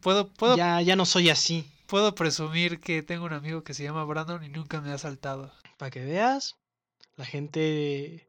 puedo, 0.00 0.32
puedo, 0.32 0.56
ya, 0.56 0.80
ya 0.80 0.96
no 0.96 1.06
soy 1.06 1.30
así. 1.30 1.70
Puedo 1.86 2.14
presumir 2.14 2.80
que 2.80 3.02
tengo 3.02 3.24
un 3.24 3.32
amigo 3.32 3.64
que 3.64 3.74
se 3.74 3.82
llama 3.82 4.04
Brandon 4.04 4.44
y 4.44 4.48
nunca 4.48 4.80
me 4.80 4.92
ha 4.92 4.98
saltado. 4.98 5.52
Para 5.78 5.90
que 5.90 6.04
veas, 6.04 6.56
la 7.16 7.24
gente. 7.24 8.28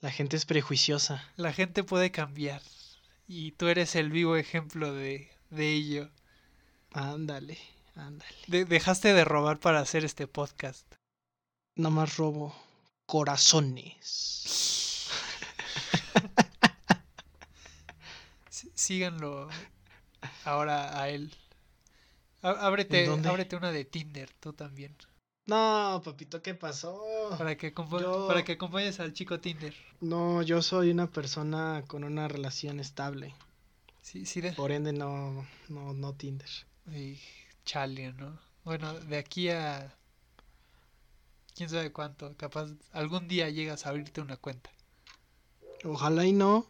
La 0.00 0.10
gente 0.10 0.36
es 0.36 0.46
prejuiciosa. 0.46 1.24
La 1.36 1.52
gente 1.52 1.84
puede 1.84 2.10
cambiar. 2.10 2.62
Y 3.28 3.52
tú 3.52 3.68
eres 3.68 3.94
el 3.94 4.10
vivo 4.10 4.36
ejemplo 4.36 4.92
de, 4.92 5.30
de 5.50 5.72
ello. 5.72 6.10
Ándale, 6.92 7.58
ándale. 7.94 8.64
dejaste 8.64 9.14
de 9.14 9.24
robar 9.24 9.58
para 9.58 9.80
hacer 9.80 10.04
este 10.04 10.26
podcast. 10.26 10.86
No 11.76 11.90
más 11.90 12.16
robo 12.16 12.54
corazones. 13.06 15.08
síganlo 18.74 19.48
ahora 20.44 21.00
a 21.00 21.08
él. 21.08 21.32
Ábrete, 22.42 23.08
ábrete 23.08 23.56
una 23.56 23.70
de 23.70 23.84
Tinder, 23.84 24.30
tú 24.40 24.52
también. 24.52 24.96
No, 25.46 26.00
papito, 26.04 26.40
¿qué 26.40 26.54
pasó? 26.54 27.02
Para 27.36 27.56
que, 27.56 27.72
para 27.72 28.44
que 28.44 28.52
acompañes 28.52 29.00
al 29.00 29.12
chico 29.12 29.40
Tinder. 29.40 29.74
No, 30.00 30.42
yo 30.42 30.62
soy 30.62 30.90
una 30.90 31.08
persona 31.08 31.82
con 31.86 32.04
una 32.04 32.28
relación 32.28 32.78
estable. 32.80 33.34
Sí, 34.00 34.26
sí. 34.26 34.40
De... 34.40 34.52
Por 34.52 34.72
ende, 34.72 34.92
no, 34.92 35.46
no, 35.68 35.94
no 35.94 36.14
Tinder. 36.14 36.48
Y 36.92 37.18
chale, 37.64 38.12
¿no? 38.12 38.38
Bueno, 38.64 38.92
de 38.94 39.18
aquí 39.18 39.48
a... 39.48 39.94
¿Quién 41.54 41.68
sabe 41.68 41.92
cuánto? 41.92 42.36
Capaz 42.36 42.70
algún 42.92 43.28
día 43.28 43.50
llegas 43.50 43.84
a 43.84 43.90
abrirte 43.90 44.20
una 44.20 44.36
cuenta. 44.36 44.70
Ojalá 45.84 46.24
y 46.24 46.32
no. 46.32 46.66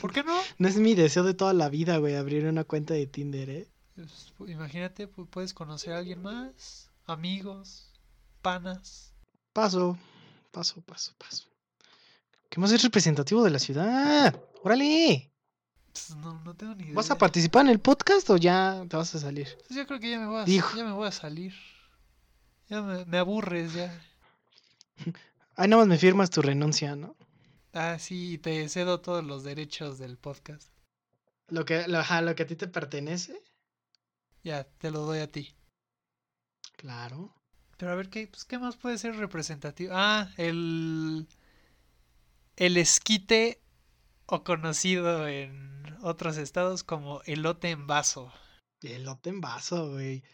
¿Por 0.00 0.12
qué 0.12 0.22
no? 0.22 0.36
no 0.58 0.68
es 0.68 0.76
mi 0.76 0.94
deseo 0.94 1.24
de 1.24 1.34
toda 1.34 1.52
la 1.52 1.68
vida, 1.68 1.98
güey, 1.98 2.14
abrir 2.14 2.46
una 2.46 2.64
cuenta 2.64 2.94
de 2.94 3.06
Tinder, 3.06 3.50
¿eh? 3.50 3.68
Pues, 3.94 4.32
imagínate, 4.46 5.08
puedes 5.08 5.54
conocer 5.54 5.94
a 5.94 5.98
alguien 5.98 6.22
más, 6.22 6.90
amigos, 7.06 7.90
panas. 8.42 9.12
Paso, 9.52 9.98
paso, 10.52 10.80
paso, 10.82 11.14
paso. 11.18 11.46
¿Qué 12.50 12.60
más 12.60 12.72
es 12.72 12.82
representativo 12.82 13.42
de 13.42 13.50
la 13.50 13.58
ciudad? 13.58 14.38
¡Órale! 14.62 15.32
Pues, 15.92 16.14
no, 16.16 16.40
no 16.44 16.54
tengo 16.54 16.74
ni 16.74 16.84
idea. 16.84 16.94
¿Vas 16.94 17.10
a 17.10 17.18
participar 17.18 17.64
en 17.64 17.72
el 17.72 17.80
podcast 17.80 18.28
o 18.30 18.36
ya 18.36 18.84
te 18.88 18.96
vas 18.96 19.14
a 19.14 19.18
salir? 19.18 19.48
Pues 19.66 19.76
yo 19.76 19.86
creo 19.86 19.98
que 19.98 20.10
ya 20.10 20.20
me 20.20 20.26
voy 20.26 20.42
a, 20.42 20.44
ya 20.44 20.84
me 20.84 20.92
voy 20.92 21.08
a 21.08 21.12
salir. 21.12 21.54
Ya 22.68 22.82
me, 22.82 23.04
me 23.06 23.18
aburres, 23.18 23.72
ya. 23.72 23.98
Ahí 25.56 25.68
nada 25.68 25.82
más 25.82 25.88
me 25.88 25.96
firmas 25.96 26.28
tu 26.28 26.42
renuncia, 26.42 26.96
¿no? 26.96 27.16
Ah, 27.76 27.98
sí, 27.98 28.38
te 28.38 28.66
cedo 28.70 29.02
todos 29.02 29.22
los 29.22 29.44
derechos 29.44 29.98
del 29.98 30.16
podcast. 30.16 30.72
Lo 31.48 31.66
que, 31.66 31.86
lo, 31.86 32.00
lo 32.22 32.34
que 32.34 32.42
a 32.42 32.46
ti 32.46 32.56
te 32.56 32.68
pertenece. 32.68 33.38
Ya, 34.42 34.64
te 34.64 34.90
lo 34.90 35.00
doy 35.00 35.18
a 35.18 35.30
ti. 35.30 35.54
Claro. 36.78 37.34
Pero 37.76 37.92
a 37.92 37.94
ver, 37.94 38.08
¿qué, 38.08 38.28
pues, 38.28 38.46
¿qué 38.46 38.58
más 38.58 38.78
puede 38.78 38.96
ser 38.96 39.16
representativo? 39.16 39.92
Ah, 39.94 40.30
el. 40.38 41.28
El 42.56 42.78
esquite, 42.78 43.60
o 44.24 44.42
conocido 44.42 45.28
en 45.28 45.98
otros 46.00 46.38
estados 46.38 46.82
como 46.82 47.20
elote 47.26 47.68
en 47.68 47.86
vaso. 47.86 48.32
Elote 48.80 49.28
en 49.28 49.42
vaso, 49.42 49.90
güey. 49.90 50.24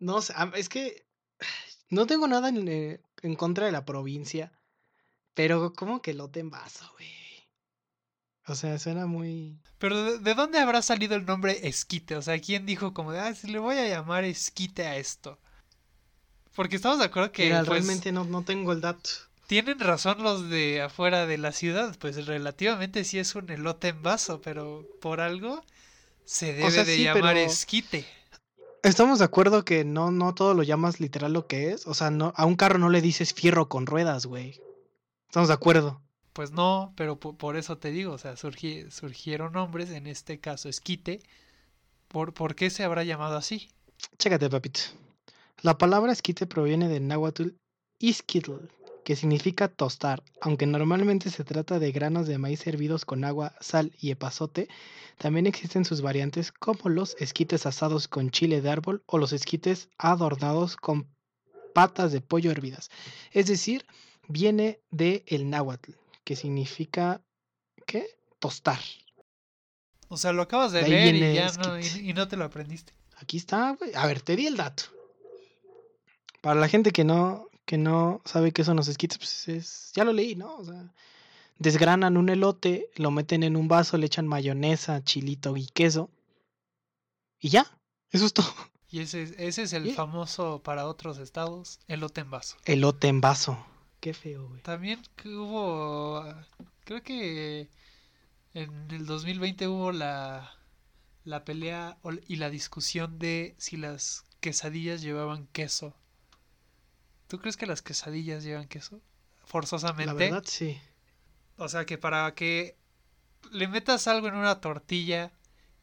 No 0.00 0.20
sé, 0.20 0.34
es 0.54 0.68
que 0.68 1.06
No 1.90 2.06
tengo 2.06 2.26
nada 2.26 2.48
en, 2.48 2.66
eh, 2.66 3.00
en 3.22 3.36
contra 3.36 3.66
de 3.66 3.72
la 3.72 3.84
provincia, 3.84 4.55
pero 5.36 5.74
como 5.74 6.00
que 6.00 6.14
lote 6.14 6.40
en 6.40 6.48
vaso, 6.48 6.90
güey. 6.94 7.12
O 8.46 8.54
sea, 8.54 8.78
suena 8.78 9.06
muy... 9.06 9.60
Pero 9.78 10.18
¿de, 10.18 10.34
dónde 10.34 10.58
habrá 10.58 10.80
salido 10.80 11.14
el 11.14 11.26
nombre 11.26 11.68
esquite? 11.68 12.16
O 12.16 12.22
sea, 12.22 12.40
¿quién 12.40 12.64
dijo 12.64 12.94
como 12.94 13.12
de, 13.12 13.20
ah, 13.20 13.34
si 13.34 13.48
le 13.48 13.58
voy 13.58 13.76
a 13.76 13.86
llamar 13.86 14.24
esquite 14.24 14.86
a 14.86 14.96
esto? 14.96 15.38
Porque 16.54 16.76
estamos 16.76 16.98
de 17.00 17.04
acuerdo 17.04 17.32
que... 17.32 17.44
Mira, 17.44 17.58
pues, 17.58 17.68
realmente 17.68 18.12
no, 18.12 18.24
no 18.24 18.44
tengo 18.44 18.72
el 18.72 18.80
dato. 18.80 19.10
Tienen 19.46 19.78
razón 19.78 20.22
los 20.22 20.48
de 20.48 20.80
afuera 20.80 21.26
de 21.26 21.36
la 21.36 21.52
ciudad, 21.52 21.94
pues 21.98 22.24
relativamente 22.24 23.04
sí 23.04 23.18
es 23.18 23.34
un 23.34 23.50
elote 23.50 23.88
en 23.88 24.02
vaso, 24.02 24.40
pero 24.40 24.88
por 25.02 25.20
algo 25.20 25.62
se 26.24 26.54
debe 26.54 26.82
de 26.84 27.02
llamar 27.02 27.36
esquite. 27.36 28.06
Estamos 28.82 29.18
de 29.18 29.26
acuerdo 29.26 29.66
que 29.66 29.84
no, 29.84 30.10
no 30.10 30.34
todo 30.34 30.54
lo 30.54 30.62
llamas 30.62 30.98
literal 30.98 31.34
lo 31.34 31.46
que 31.46 31.72
es. 31.72 31.86
O 31.86 31.92
sea, 31.92 32.10
no, 32.10 32.32
a 32.36 32.46
un 32.46 32.56
carro 32.56 32.78
no 32.78 32.88
le 32.88 33.02
dices 33.02 33.34
fierro 33.34 33.68
con 33.68 33.84
ruedas, 33.84 34.24
güey. 34.24 34.58
Estamos 35.28 35.48
de 35.48 35.54
acuerdo. 35.54 36.02
Pues 36.32 36.52
no, 36.52 36.92
pero 36.96 37.18
por, 37.18 37.56
eso 37.56 37.78
te 37.78 37.90
digo, 37.90 38.12
o 38.12 38.18
sea, 38.18 38.36
surgieron 38.36 39.52
nombres, 39.52 39.90
en 39.90 40.06
este 40.06 40.38
caso 40.38 40.68
esquite. 40.68 41.22
¿Por, 42.08 42.34
¿Por 42.34 42.54
qué 42.54 42.70
se 42.70 42.84
habrá 42.84 43.04
llamado 43.04 43.36
así? 43.36 43.70
Chécate, 44.18 44.50
papito. 44.50 44.80
La 45.62 45.78
palabra 45.78 46.12
esquite 46.12 46.46
proviene 46.46 46.88
del 46.88 47.06
náhuatl 47.06 47.48
isquitl, 47.98 48.68
que 49.04 49.16
significa 49.16 49.68
tostar, 49.68 50.22
aunque 50.40 50.66
normalmente 50.66 51.30
se 51.30 51.44
trata 51.44 51.78
de 51.78 51.92
granos 51.92 52.26
de 52.26 52.38
maíz 52.38 52.66
hervidos 52.66 53.04
con 53.04 53.24
agua, 53.24 53.54
sal 53.60 53.92
y 53.98 54.10
epazote, 54.10 54.68
también 55.16 55.46
existen 55.46 55.84
sus 55.84 56.02
variantes 56.02 56.52
como 56.52 56.90
los 56.90 57.16
esquites 57.18 57.64
asados 57.66 58.08
con 58.08 58.30
chile 58.30 58.60
de 58.60 58.68
árbol 58.68 59.02
o 59.06 59.16
los 59.16 59.32
esquites 59.32 59.88
adornados 59.96 60.76
con 60.76 61.08
patas 61.72 62.12
de 62.12 62.20
pollo 62.20 62.50
hervidas. 62.50 62.90
Es 63.32 63.46
decir, 63.46 63.86
viene 64.28 64.80
de 64.90 65.24
el 65.26 65.48
náhuatl, 65.48 65.92
que 66.24 66.36
significa, 66.36 67.22
¿qué? 67.86 68.06
Tostar. 68.38 68.80
O 70.08 70.16
sea, 70.16 70.32
lo 70.32 70.42
acabas 70.42 70.72
de, 70.72 70.86
leer 70.86 71.14
y 71.14 71.34
ya 71.34 71.52
no, 71.52 71.80
y, 71.80 72.12
no 72.12 72.28
te 72.28 72.36
lo 72.36 72.44
aprendiste. 72.44 72.92
Aquí 73.16 73.38
está, 73.38 73.72
güey. 73.72 73.92
A 73.94 74.06
ver, 74.06 74.20
te 74.20 74.36
di 74.36 74.46
el 74.46 74.56
dato. 74.56 74.84
Para 76.40 76.60
la 76.60 76.68
gente 76.68 76.92
que 76.92 77.02
no, 77.02 77.48
que 77.64 77.78
no 77.78 78.20
sabe 78.24 78.52
qué 78.52 78.62
son 78.62 78.76
los 78.76 78.88
esquites, 78.88 79.18
pues 79.18 79.48
es, 79.48 79.92
ya 79.94 80.04
lo 80.04 80.12
leí, 80.12 80.36
¿no? 80.36 80.56
O 80.56 80.64
sea, 80.64 80.92
desgranan 81.58 82.16
un 82.16 82.28
elote, 82.28 82.90
lo 82.96 83.10
meten 83.10 83.42
en 83.42 83.56
un 83.56 83.68
vaso, 83.68 83.96
le 83.96 84.06
echan 84.06 84.28
mayonesa, 84.28 85.02
chilito 85.02 85.56
y 85.56 85.66
queso. 85.66 86.10
Y 87.40 87.48
ya, 87.48 87.66
eso 88.10 88.26
es 88.26 88.32
todo. 88.32 88.52
Y 88.88 89.00
ese, 89.00 89.22
ese 89.38 89.62
es 89.62 89.72
el 89.72 89.92
famoso 89.94 90.62
para 90.62 90.86
otros 90.86 91.18
estados, 91.18 91.80
elote 91.88 92.20
en 92.20 92.30
vaso. 92.30 92.56
Elote 92.64 93.08
en 93.08 93.20
vaso. 93.20 93.58
Qué 94.06 94.14
feo, 94.14 94.46
güey. 94.46 94.62
También 94.62 95.02
hubo, 95.24 96.24
creo 96.84 97.02
que 97.02 97.68
en 98.54 98.88
el 98.92 99.04
2020 99.04 99.66
hubo 99.66 99.90
la, 99.90 100.54
la 101.24 101.44
pelea 101.44 101.98
y 102.28 102.36
la 102.36 102.48
discusión 102.48 103.18
de 103.18 103.56
si 103.58 103.76
las 103.76 104.24
quesadillas 104.38 105.02
llevaban 105.02 105.48
queso. 105.48 105.92
¿Tú 107.26 107.40
crees 107.40 107.56
que 107.56 107.66
las 107.66 107.82
quesadillas 107.82 108.44
llevan 108.44 108.68
queso? 108.68 109.00
Forzosamente. 109.44 110.06
La 110.06 110.12
verdad, 110.12 110.44
sí. 110.46 110.80
O 111.56 111.68
sea 111.68 111.84
que 111.84 111.98
para 111.98 112.32
que 112.36 112.76
le 113.50 113.66
metas 113.66 114.06
algo 114.06 114.28
en 114.28 114.36
una 114.36 114.60
tortilla 114.60 115.32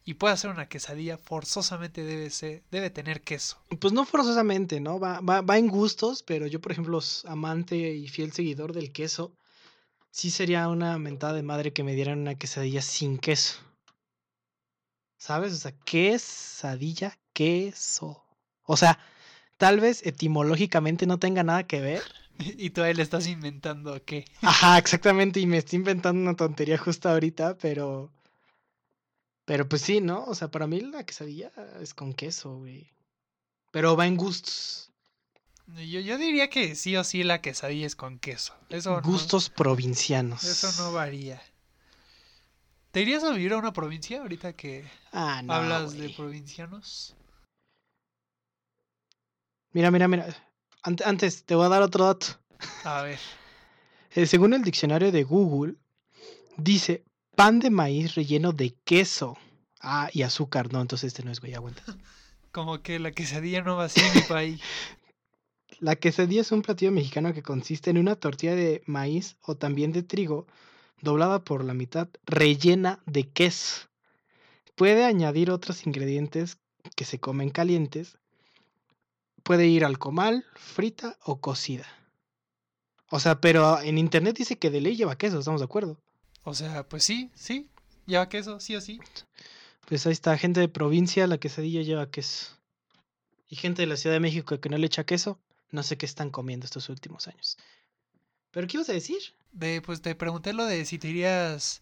y 0.05 0.15
pueda 0.15 0.33
hacer 0.33 0.49
una 0.49 0.67
quesadilla, 0.67 1.17
forzosamente 1.17 2.03
debe, 2.03 2.29
ser, 2.29 2.63
debe 2.71 2.89
tener 2.89 3.21
queso. 3.21 3.57
Pues 3.79 3.93
no 3.93 4.05
forzosamente, 4.05 4.79
¿no? 4.79 4.99
Va, 4.99 5.21
va, 5.21 5.41
va 5.41 5.57
en 5.57 5.67
gustos, 5.67 6.23
pero 6.23 6.45
yo, 6.47 6.59
por 6.59 6.73
ejemplo, 6.73 6.99
amante 7.25 7.77
y 7.77 8.07
fiel 8.09 8.33
seguidor 8.33 8.73
del 8.73 8.91
queso, 8.91 9.35
sí 10.11 10.29
sería 10.29 10.67
una 10.67 10.97
mentada 10.97 11.33
de 11.33 11.43
madre 11.43 11.73
que 11.73 11.83
me 11.83 11.95
dieran 11.95 12.19
una 12.19 12.35
quesadilla 12.35 12.81
sin 12.81 13.17
queso. 13.17 13.59
¿Sabes? 15.17 15.53
O 15.53 15.57
sea, 15.57 15.71
quesadilla, 15.71 17.17
queso. 17.31 18.23
O 18.63 18.75
sea, 18.75 18.99
tal 19.57 19.79
vez 19.79 20.05
etimológicamente 20.05 21.05
no 21.07 21.17
tenga 21.17 21.43
nada 21.43 21.65
que 21.65 21.79
ver. 21.79 22.01
Y 22.57 22.71
tú 22.71 22.81
ahí 22.81 22.95
le 22.95 23.03
estás 23.03 23.27
inventando 23.27 24.03
qué. 24.03 24.25
Ajá, 24.41 24.79
exactamente, 24.79 25.39
y 25.39 25.45
me 25.45 25.59
estoy 25.59 25.77
inventando 25.77 26.19
una 26.19 26.35
tontería 26.35 26.79
justo 26.79 27.07
ahorita, 27.07 27.59
pero 27.59 28.11
pero 29.45 29.67
pues 29.67 29.81
sí, 29.81 30.01
¿no? 30.01 30.23
O 30.25 30.35
sea, 30.35 30.49
para 30.49 30.67
mí 30.67 30.79
la 30.79 31.05
quesadilla 31.05 31.51
es 31.81 31.93
con 31.93 32.13
queso, 32.13 32.57
güey. 32.57 32.91
Pero 33.71 33.95
va 33.95 34.07
en 34.07 34.17
gustos. 34.17 34.91
Yo, 35.67 35.99
yo 35.99 36.17
diría 36.17 36.49
que 36.49 36.75
sí 36.75 36.95
o 36.97 37.03
sí 37.03 37.23
la 37.23 37.41
quesadilla 37.41 37.87
es 37.87 37.95
con 37.95 38.19
queso. 38.19 38.53
Eso 38.69 39.01
gustos 39.01 39.49
provincianos. 39.49 40.43
Eso 40.43 40.83
no 40.83 40.93
varía. 40.93 41.41
¿Te 42.91 43.01
irías 43.01 43.23
a 43.23 43.31
vivir 43.31 43.53
a 43.53 43.57
una 43.57 43.73
provincia 43.73 44.21
ahorita 44.21 44.53
que 44.53 44.85
ah, 45.13 45.41
hablas 45.47 45.97
de 45.97 46.09
provincianos? 46.09 47.15
Mira, 49.71 49.89
mira, 49.89 50.07
mira. 50.07 50.27
Antes, 50.83 51.43
te 51.43 51.55
voy 51.55 51.65
a 51.65 51.69
dar 51.69 51.81
otro 51.81 52.05
dato. 52.05 52.27
A 52.83 53.01
ver. 53.01 53.19
Eh, 54.11 54.27
según 54.27 54.53
el 54.53 54.63
diccionario 54.63 55.11
de 55.11 55.23
Google, 55.23 55.75
dice 56.57 57.03
pan 57.35 57.59
de 57.59 57.69
maíz 57.69 58.15
relleno 58.15 58.51
de 58.51 58.75
queso. 58.83 59.37
Ah, 59.81 60.09
y 60.13 60.21
azúcar, 60.21 60.71
no, 60.71 60.81
entonces 60.81 61.07
este 61.07 61.23
no 61.23 61.31
es, 61.31 61.39
güey, 61.39 61.53
aguanta. 61.53 61.83
Como 62.51 62.81
que 62.81 62.99
la 62.99 63.11
quesadilla 63.11 63.61
no 63.61 63.75
va 63.75 63.87
en 63.87 64.15
mi 64.15 64.21
país. 64.21 64.61
La 65.79 65.95
quesadilla 65.97 66.41
es 66.41 66.51
un 66.53 66.61
platillo 66.61 66.91
mexicano 66.91 67.33
que 67.33 67.41
consiste 67.41 67.89
en 67.89 67.97
una 67.97 68.15
tortilla 68.15 68.55
de 68.55 68.83
maíz 68.85 69.35
o 69.41 69.55
también 69.55 69.91
de 69.91 70.01
trigo, 70.01 70.47
doblada 71.01 71.43
por 71.43 71.65
la 71.65 71.73
mitad, 71.73 72.07
rellena 72.25 73.01
de 73.05 73.27
queso. 73.27 73.87
Puede 74.75 75.03
añadir 75.03 75.51
otros 75.51 75.85
ingredientes 75.85 76.57
que 76.95 77.03
se 77.03 77.19
comen 77.19 77.49
calientes. 77.49 78.17
Puede 79.43 79.67
ir 79.67 79.83
al 79.83 79.99
comal, 79.99 80.45
frita 80.55 81.17
o 81.25 81.41
cocida. 81.41 81.87
O 83.09 83.19
sea, 83.19 83.41
pero 83.41 83.81
en 83.81 83.97
internet 83.97 84.37
dice 84.37 84.57
que 84.57 84.69
de 84.69 84.79
ley 84.79 84.95
lleva 84.95 85.17
queso, 85.17 85.39
¿estamos 85.39 85.59
de 85.59 85.65
acuerdo? 85.65 85.99
O 86.43 86.53
sea, 86.53 86.87
pues 86.87 87.03
sí, 87.03 87.31
sí, 87.35 87.69
lleva 88.05 88.29
queso, 88.29 88.59
sí 88.59 88.75
o 88.75 88.81
sí. 88.81 88.99
Pues 89.87 90.05
ahí 90.05 90.13
está, 90.13 90.37
gente 90.37 90.59
de 90.59 90.67
provincia, 90.67 91.25
la 91.27 91.37
quesadilla 91.37 91.81
lleva 91.81 92.11
queso. 92.11 92.57
Y 93.49 93.55
gente 93.55 93.83
de 93.83 93.87
la 93.87 93.97
Ciudad 93.97 94.15
de 94.15 94.19
México 94.19 94.59
que 94.59 94.69
no 94.69 94.77
le 94.77 94.87
echa 94.87 95.05
queso, 95.05 95.39
no 95.71 95.83
sé 95.83 95.97
qué 95.97 96.05
están 96.05 96.29
comiendo 96.29 96.65
estos 96.65 96.89
últimos 96.89 97.27
años. 97.27 97.57
¿Pero 98.51 98.67
qué 98.67 98.77
ibas 98.77 98.89
a 98.89 98.93
decir? 98.93 99.21
De, 99.51 99.81
pues 99.81 100.01
te 100.01 100.15
pregunté 100.15 100.53
lo 100.53 100.65
de 100.65 100.85
si 100.85 100.99
te 100.99 101.09
irías 101.09 101.81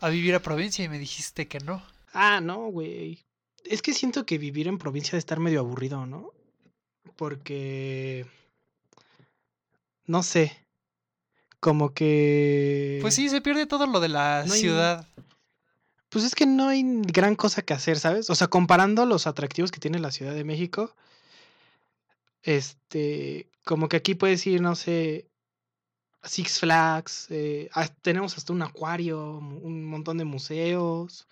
a 0.00 0.08
vivir 0.08 0.34
a 0.34 0.42
provincia 0.42 0.84
y 0.84 0.88
me 0.88 0.98
dijiste 0.98 1.48
que 1.48 1.58
no. 1.60 1.82
Ah, 2.12 2.40
no, 2.40 2.68
güey. 2.68 3.24
Es 3.64 3.82
que 3.82 3.92
siento 3.92 4.24
que 4.24 4.38
vivir 4.38 4.68
en 4.68 4.78
provincia 4.78 5.12
debe 5.12 5.18
estar 5.18 5.40
medio 5.40 5.60
aburrido, 5.60 6.06
¿no? 6.06 6.32
Porque... 7.16 8.26
No 10.06 10.22
sé 10.22 10.65
como 11.66 11.92
que... 11.92 13.00
Pues 13.02 13.16
sí, 13.16 13.28
se 13.28 13.40
pierde 13.40 13.66
todo 13.66 13.88
lo 13.88 13.98
de 13.98 14.08
la 14.08 14.46
ciudad. 14.46 15.04
Pues 16.10 16.24
es 16.24 16.36
que 16.36 16.46
no 16.46 16.68
hay 16.68 16.84
gran 16.84 17.34
cosa 17.34 17.62
que 17.62 17.74
hacer, 17.74 17.98
¿sabes? 17.98 18.30
O 18.30 18.36
sea, 18.36 18.46
comparando 18.46 19.04
los 19.04 19.26
atractivos 19.26 19.72
que 19.72 19.80
tiene 19.80 19.98
la 19.98 20.12
Ciudad 20.12 20.32
de 20.32 20.44
México, 20.44 20.94
este, 22.44 23.48
como 23.64 23.88
que 23.88 23.96
aquí 23.96 24.14
puedes 24.14 24.46
ir, 24.46 24.60
no 24.60 24.76
sé, 24.76 25.26
Six 26.22 26.60
Flags, 26.60 27.26
eh, 27.30 27.68
tenemos 28.00 28.38
hasta 28.38 28.52
un 28.52 28.62
acuario, 28.62 29.38
un 29.38 29.86
montón 29.86 30.18
de 30.18 30.24
museos. 30.24 31.26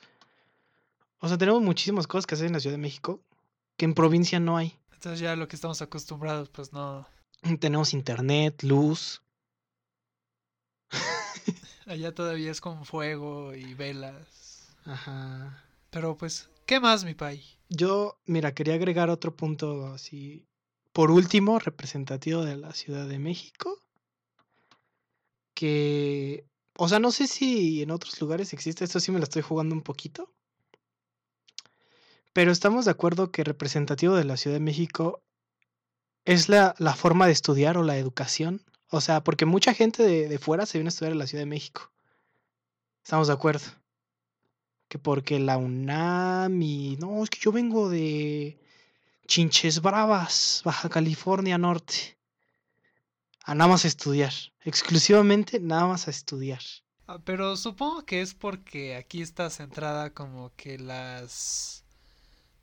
O 1.20 1.28
sea, 1.28 1.38
tenemos 1.38 1.62
muchísimas 1.62 2.08
cosas 2.08 2.26
que 2.26 2.34
hacer 2.34 2.48
en 2.48 2.54
la 2.54 2.60
Ciudad 2.60 2.74
de 2.74 2.82
México 2.82 3.20
que 3.76 3.84
en 3.84 3.94
provincia 3.94 4.40
no 4.40 4.56
hay. 4.56 4.76
Entonces 4.94 5.20
ya 5.20 5.36
lo 5.36 5.46
que 5.46 5.54
estamos 5.54 5.80
acostumbrados, 5.80 6.48
pues 6.48 6.72
no. 6.72 7.06
Tenemos 7.60 7.94
internet, 7.94 8.64
luz. 8.64 9.20
Allá 11.86 12.14
todavía 12.14 12.50
es 12.50 12.60
con 12.60 12.84
fuego 12.84 13.54
y 13.54 13.74
velas. 13.74 14.74
Ajá. 14.84 15.64
Pero 15.90 16.16
pues, 16.16 16.48
¿qué 16.66 16.80
más, 16.80 17.04
mi 17.04 17.14
pai? 17.14 17.42
Yo, 17.68 18.18
mira, 18.26 18.54
quería 18.54 18.74
agregar 18.74 19.10
otro 19.10 19.34
punto 19.34 19.86
así. 19.94 20.44
Por 20.92 21.10
último, 21.10 21.58
representativo 21.58 22.44
de 22.44 22.56
la 22.56 22.72
Ciudad 22.72 23.08
de 23.08 23.18
México. 23.18 23.80
Que. 25.54 26.44
O 26.76 26.88
sea, 26.88 26.98
no 26.98 27.10
sé 27.12 27.26
si 27.26 27.82
en 27.82 27.90
otros 27.90 28.20
lugares 28.20 28.52
existe. 28.52 28.84
Esto 28.84 29.00
sí 29.00 29.12
me 29.12 29.18
lo 29.18 29.24
estoy 29.24 29.42
jugando 29.42 29.74
un 29.74 29.82
poquito. 29.82 30.32
Pero 32.32 32.50
estamos 32.50 32.84
de 32.84 32.90
acuerdo 32.90 33.30
que 33.30 33.44
representativo 33.44 34.16
de 34.16 34.24
la 34.24 34.36
Ciudad 34.36 34.56
de 34.56 34.60
México 34.60 35.22
es 36.24 36.48
la, 36.48 36.74
la 36.78 36.94
forma 36.94 37.26
de 37.26 37.32
estudiar 37.32 37.78
o 37.78 37.84
la 37.84 37.96
educación 37.96 38.60
o 38.90 39.00
sea, 39.00 39.22
porque 39.22 39.46
mucha 39.46 39.74
gente 39.74 40.02
de, 40.02 40.38
fuera 40.38 40.66
se 40.66 40.78
viene 40.78 40.88
a 40.88 40.90
estudiar 40.90 41.12
en 41.12 41.18
la 41.18 41.26
Ciudad 41.26 41.42
de 41.42 41.50
México. 41.50 41.90
Estamos 43.02 43.28
de 43.28 43.34
acuerdo. 43.34 43.66
Que 44.88 44.98
porque 44.98 45.38
la 45.38 45.56
UNAM 45.56 46.62
y... 46.62 46.96
No, 46.96 47.22
es 47.22 47.30
que 47.30 47.38
yo 47.40 47.52
vengo 47.52 47.88
de 47.88 48.58
Chinches 49.26 49.80
Bravas, 49.80 50.62
Baja 50.64 50.88
California 50.88 51.58
Norte. 51.58 52.16
a 53.44 53.54
nada 53.54 53.70
más 53.70 53.84
estudiar. 53.84 54.32
Exclusivamente 54.60 55.60
nada 55.60 55.86
más 55.86 56.06
a 56.06 56.10
estudiar. 56.10 56.62
Ah, 57.06 57.18
pero 57.24 57.56
supongo 57.56 58.04
que 58.04 58.22
es 58.22 58.34
porque 58.34 58.96
aquí 58.96 59.20
está 59.20 59.50
centrada 59.50 60.10
como 60.10 60.52
que 60.56 60.78
las 60.78 61.84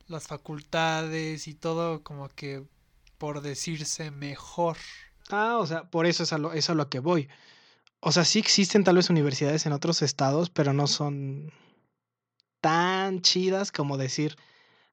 las 0.08 0.28
facultades 0.28 1.48
y 1.48 1.54
todo 1.56 2.04
como 2.04 2.30
que 2.30 2.64
por 3.18 3.42
decirse 3.42 4.12
mejor. 4.12 4.78
Ah, 5.30 5.58
o 5.60 5.66
sea, 5.66 5.90
por 5.90 6.06
eso 6.06 6.24
es 6.24 6.34
a 6.34 6.38
lo, 6.38 6.54
es 6.54 6.70
a 6.70 6.76
lo 6.76 6.90
que 6.90 7.00
voy. 7.00 7.30
O 8.00 8.12
sea, 8.12 8.26
sí 8.26 8.40
existen 8.40 8.84
tal 8.84 8.96
vez 8.96 9.10
universidades 9.10 9.66
en 9.66 9.74
otros 9.74 10.02
estados, 10.02 10.50
pero 10.50 10.74
no 10.74 10.88
son 10.88 11.52
tan 12.62 13.22
chidas 13.22 13.72
como 13.72 13.98
decir, 13.98 14.38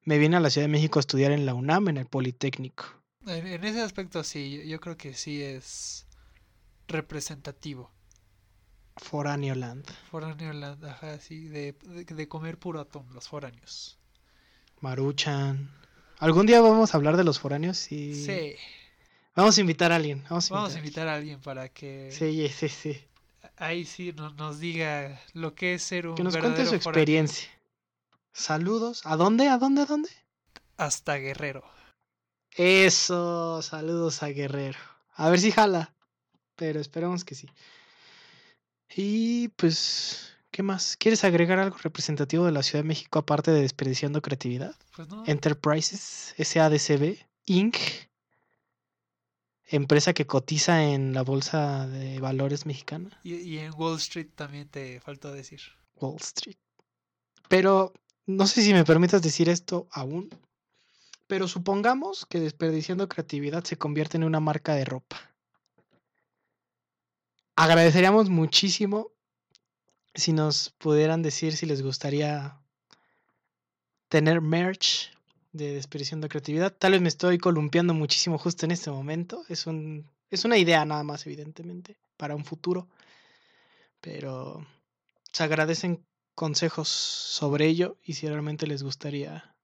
me 0.03 0.17
vine 0.17 0.37
a 0.37 0.39
la 0.39 0.49
Ciudad 0.49 0.65
de 0.65 0.71
México 0.71 0.99
a 0.99 1.01
estudiar 1.01 1.31
en 1.31 1.45
la 1.45 1.53
UNAM, 1.53 1.89
en 1.89 1.97
el 1.97 2.05
Politécnico. 2.05 2.85
En, 3.25 3.63
ese 3.63 3.81
aspecto 3.81 4.23
sí, 4.23 4.67
yo, 4.67 4.79
creo 4.79 4.97
que 4.97 5.13
sí 5.13 5.41
es 5.41 6.07
representativo. 6.87 7.91
Foráneo 8.97 9.55
Land. 9.55 9.85
Foráneo 10.09 10.53
Land, 10.53 10.85
ajá, 10.85 11.19
sí, 11.19 11.47
de, 11.47 11.73
de, 11.83 12.27
comer 12.27 12.57
puro 12.57 12.79
atún, 12.79 13.05
los 13.13 13.27
foráneos. 13.27 13.97
Maruchan. 14.81 15.71
¿Algún 16.17 16.45
día 16.45 16.61
vamos 16.61 16.93
a 16.93 16.97
hablar 16.97 17.17
de 17.17 17.23
los 17.23 17.39
foráneos? 17.39 17.77
Sí. 17.77 18.55
Vamos 19.39 19.57
a 19.57 19.61
invitar 19.61 19.93
a 19.93 19.95
alguien. 19.95 20.21
Vamos 20.29 20.51
a 20.51 20.77
invitar, 20.77 21.07
a, 21.07 21.15
alguien 21.15 21.39
para 21.39 21.69
que... 21.69 22.11
Sí, 22.11 22.49
sí, 22.49 22.67
sí. 22.67 23.01
Ahí 23.55 23.85
sí 23.85 24.11
nos, 24.11 24.35
nos 24.35 24.59
diga 24.59 25.17
lo 25.31 25.55
que 25.55 25.75
es 25.75 25.83
ser 25.83 26.07
un... 26.07 26.15
Que 26.15 26.23
nos 26.23 26.35
cuente 26.35 26.65
su 26.65 26.75
experiencia. 26.75 27.47
Saludos. 28.33 29.01
¿A 29.05 29.15
dónde? 29.15 29.47
¿A 29.47 29.57
dónde? 29.57 29.83
¿A 29.83 29.85
dónde? 29.85 30.09
Hasta 30.75 31.15
Guerrero. 31.15 31.63
Eso, 32.51 33.61
saludos 33.61 34.23
a 34.23 34.27
Guerrero. 34.27 34.79
A 35.13 35.29
ver 35.29 35.39
si 35.39 35.53
jala, 35.53 35.93
pero 36.57 36.81
esperemos 36.81 37.23
que 37.23 37.35
sí. 37.35 37.47
Y 38.93 39.47
pues, 39.55 40.35
¿qué 40.51 40.63
más? 40.63 40.97
¿Quieres 40.97 41.23
agregar 41.23 41.59
algo 41.59 41.77
representativo 41.77 42.45
de 42.45 42.51
la 42.51 42.63
Ciudad 42.63 42.83
de 42.83 42.89
México 42.89 43.19
aparte 43.19 43.51
de 43.51 43.61
desperdiciando 43.61 44.21
creatividad? 44.21 44.75
Pues 44.97 45.07
no. 45.07 45.23
Enterprises, 45.27 46.35
SADCB, 46.37 47.19
Inc., 47.45 47.77
empresa 49.69 50.13
que 50.13 50.27
cotiza 50.27 50.83
en 50.83 51.13
la 51.13 51.21
bolsa 51.21 51.87
de 51.87 52.19
valores 52.19 52.65
mexicana. 52.65 53.19
Y, 53.23 53.35
y 53.35 53.59
en 53.59 53.73
Wall 53.75 53.97
Street 53.97 54.29
también 54.35 54.67
te 54.67 54.99
faltó 54.99 55.31
decir. 55.31 55.61
Wall 55.95 56.17
Street. 56.17 56.57
Pero 57.47 57.93
no 58.25 58.47
sé 58.47 58.61
si 58.61 58.73
me 58.73 58.85
permitas 58.85 59.21
decir 59.21 59.49
esto 59.49 59.87
aún, 59.91 60.29
pero 61.27 61.47
supongamos 61.47 62.25
que 62.25 62.39
desperdiciando 62.39 63.07
creatividad 63.07 63.63
se 63.63 63.77
convierte 63.77 64.17
en 64.17 64.23
una 64.23 64.39
marca 64.39 64.75
de 64.75 64.85
ropa. 64.85 65.17
Agradeceríamos 67.55 68.29
muchísimo 68.29 69.11
si 70.13 70.33
nos 70.33 70.71
pudieran 70.77 71.21
decir 71.21 71.55
si 71.55 71.65
les 71.65 71.81
gustaría 71.81 72.59
tener 74.07 74.41
merch 74.41 75.11
de 75.51 75.73
desperdiciando 75.73 76.29
creatividad. 76.29 76.73
Tal 76.73 76.93
vez 76.93 77.01
me 77.01 77.09
estoy 77.09 77.37
columpiando 77.37 77.93
muchísimo 77.93 78.37
justo 78.37 78.65
en 78.65 78.71
este 78.71 78.91
momento. 78.91 79.43
Es, 79.49 79.67
un, 79.67 80.09
es 80.29 80.45
una 80.45 80.57
idea 80.57 80.85
nada 80.85 81.03
más, 81.03 81.25
evidentemente, 81.25 81.97
para 82.17 82.35
un 82.35 82.45
futuro. 82.45 82.87
Pero 84.01 84.65
se 85.31 85.43
agradecen 85.43 86.05
consejos 86.35 86.87
sobre 86.87 87.67
ello 87.67 87.97
y 88.03 88.13
si 88.13 88.27
realmente 88.27 88.67
les 88.67 88.83
gustaría. 88.83 89.55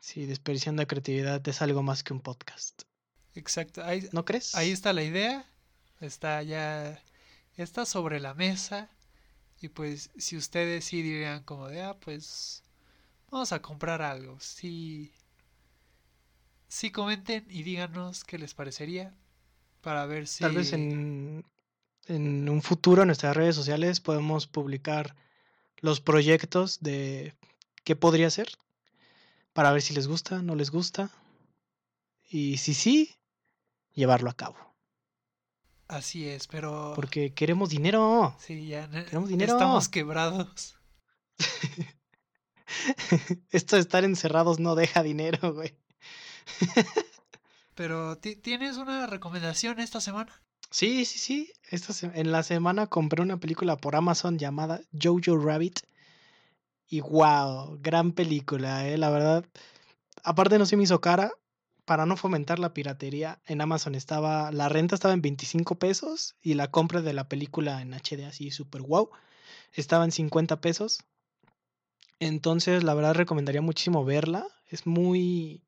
Si 0.00 0.26
desperdiciando 0.26 0.86
creatividad 0.86 1.46
es 1.48 1.62
algo 1.62 1.82
más 1.82 2.02
que 2.02 2.12
un 2.12 2.20
podcast. 2.20 2.82
Exacto. 3.34 3.82
Ahí, 3.82 4.08
¿No 4.12 4.24
crees? 4.24 4.54
Ahí 4.54 4.70
está 4.70 4.92
la 4.92 5.02
idea. 5.02 5.44
Está 6.00 6.42
ya. 6.42 7.02
Está 7.56 7.86
sobre 7.86 8.20
la 8.20 8.34
mesa. 8.34 8.90
Y 9.60 9.68
pues 9.68 10.10
si 10.18 10.36
ustedes 10.36 10.84
sí 10.84 11.00
dirían 11.00 11.42
como 11.42 11.68
de, 11.68 11.82
ah, 11.82 11.96
pues 11.98 12.62
vamos 13.30 13.52
a 13.52 13.62
comprar 13.62 14.02
algo. 14.02 14.38
Sí, 14.40 15.12
sí 16.68 16.90
comenten 16.90 17.46
y 17.48 17.62
díganos 17.62 18.24
qué 18.24 18.38
les 18.38 18.54
parecería 18.54 19.14
para 19.80 20.06
ver 20.06 20.26
si... 20.26 20.40
Tal 20.40 20.54
vez 20.54 20.72
en, 20.72 21.44
en 22.06 22.48
un 22.48 22.62
futuro 22.62 23.02
en 23.02 23.08
nuestras 23.08 23.36
redes 23.36 23.56
sociales 23.56 24.00
podemos 24.00 24.46
publicar 24.46 25.16
los 25.78 26.00
proyectos 26.00 26.80
de 26.80 27.34
qué 27.84 27.96
podría 27.96 28.30
ser 28.30 28.48
para 29.52 29.72
ver 29.72 29.82
si 29.82 29.94
les 29.94 30.06
gusta, 30.06 30.42
no 30.42 30.54
les 30.54 30.70
gusta 30.70 31.10
y 32.28 32.58
si 32.58 32.74
sí, 32.74 33.16
llevarlo 33.94 34.30
a 34.30 34.34
cabo. 34.34 34.56
Así 35.88 36.28
es, 36.28 36.48
pero... 36.48 36.92
Porque 36.96 37.32
queremos 37.32 37.70
dinero. 37.70 38.34
Sí, 38.40 38.66
ya 38.66 38.90
queremos 38.90 39.28
dinero. 39.28 39.52
estamos 39.52 39.88
quebrados. 39.88 40.76
Esto 43.50 43.76
de 43.76 43.82
estar 43.82 44.04
encerrados 44.04 44.58
no 44.58 44.74
deja 44.74 45.02
dinero, 45.02 45.54
güey. 45.54 45.76
pero, 47.74 48.18
¿tienes 48.18 48.76
una 48.76 49.06
recomendación 49.06 49.80
esta 49.80 50.00
semana? 50.00 50.42
Sí, 50.70 51.04
sí, 51.04 51.18
sí. 51.18 51.52
Esta 51.70 51.94
en 52.14 52.32
la 52.32 52.42
semana 52.42 52.86
compré 52.86 53.22
una 53.22 53.38
película 53.38 53.76
por 53.76 53.96
Amazon 53.96 54.38
llamada 54.38 54.80
Jojo 55.00 55.36
Rabbit. 55.36 55.80
Y 56.88 57.00
wow, 57.00 57.78
gran 57.80 58.12
película, 58.12 58.88
eh, 58.88 58.96
la 58.98 59.10
verdad. 59.10 59.44
Aparte 60.22 60.58
no 60.58 60.66
se 60.66 60.76
me 60.76 60.84
hizo 60.84 61.00
cara. 61.00 61.32
Para 61.84 62.04
no 62.04 62.16
fomentar 62.16 62.58
la 62.58 62.74
piratería, 62.74 63.40
en 63.46 63.60
Amazon 63.60 63.94
estaba. 63.94 64.50
La 64.50 64.68
renta 64.68 64.96
estaba 64.96 65.14
en 65.14 65.22
25 65.22 65.76
pesos. 65.78 66.36
Y 66.42 66.54
la 66.54 66.70
compra 66.70 67.00
de 67.00 67.12
la 67.12 67.28
película 67.28 67.80
en 67.80 67.94
HD 67.94 68.24
así 68.26 68.50
super 68.50 68.82
wow. 68.82 69.10
Estaba 69.72 70.04
en 70.04 70.12
50 70.12 70.60
pesos. 70.60 70.98
Entonces, 72.18 72.84
la 72.84 72.94
verdad 72.94 73.14
recomendaría 73.14 73.62
muchísimo 73.62 74.04
verla. 74.04 74.46
Es 74.66 74.86
muy. 74.86 75.62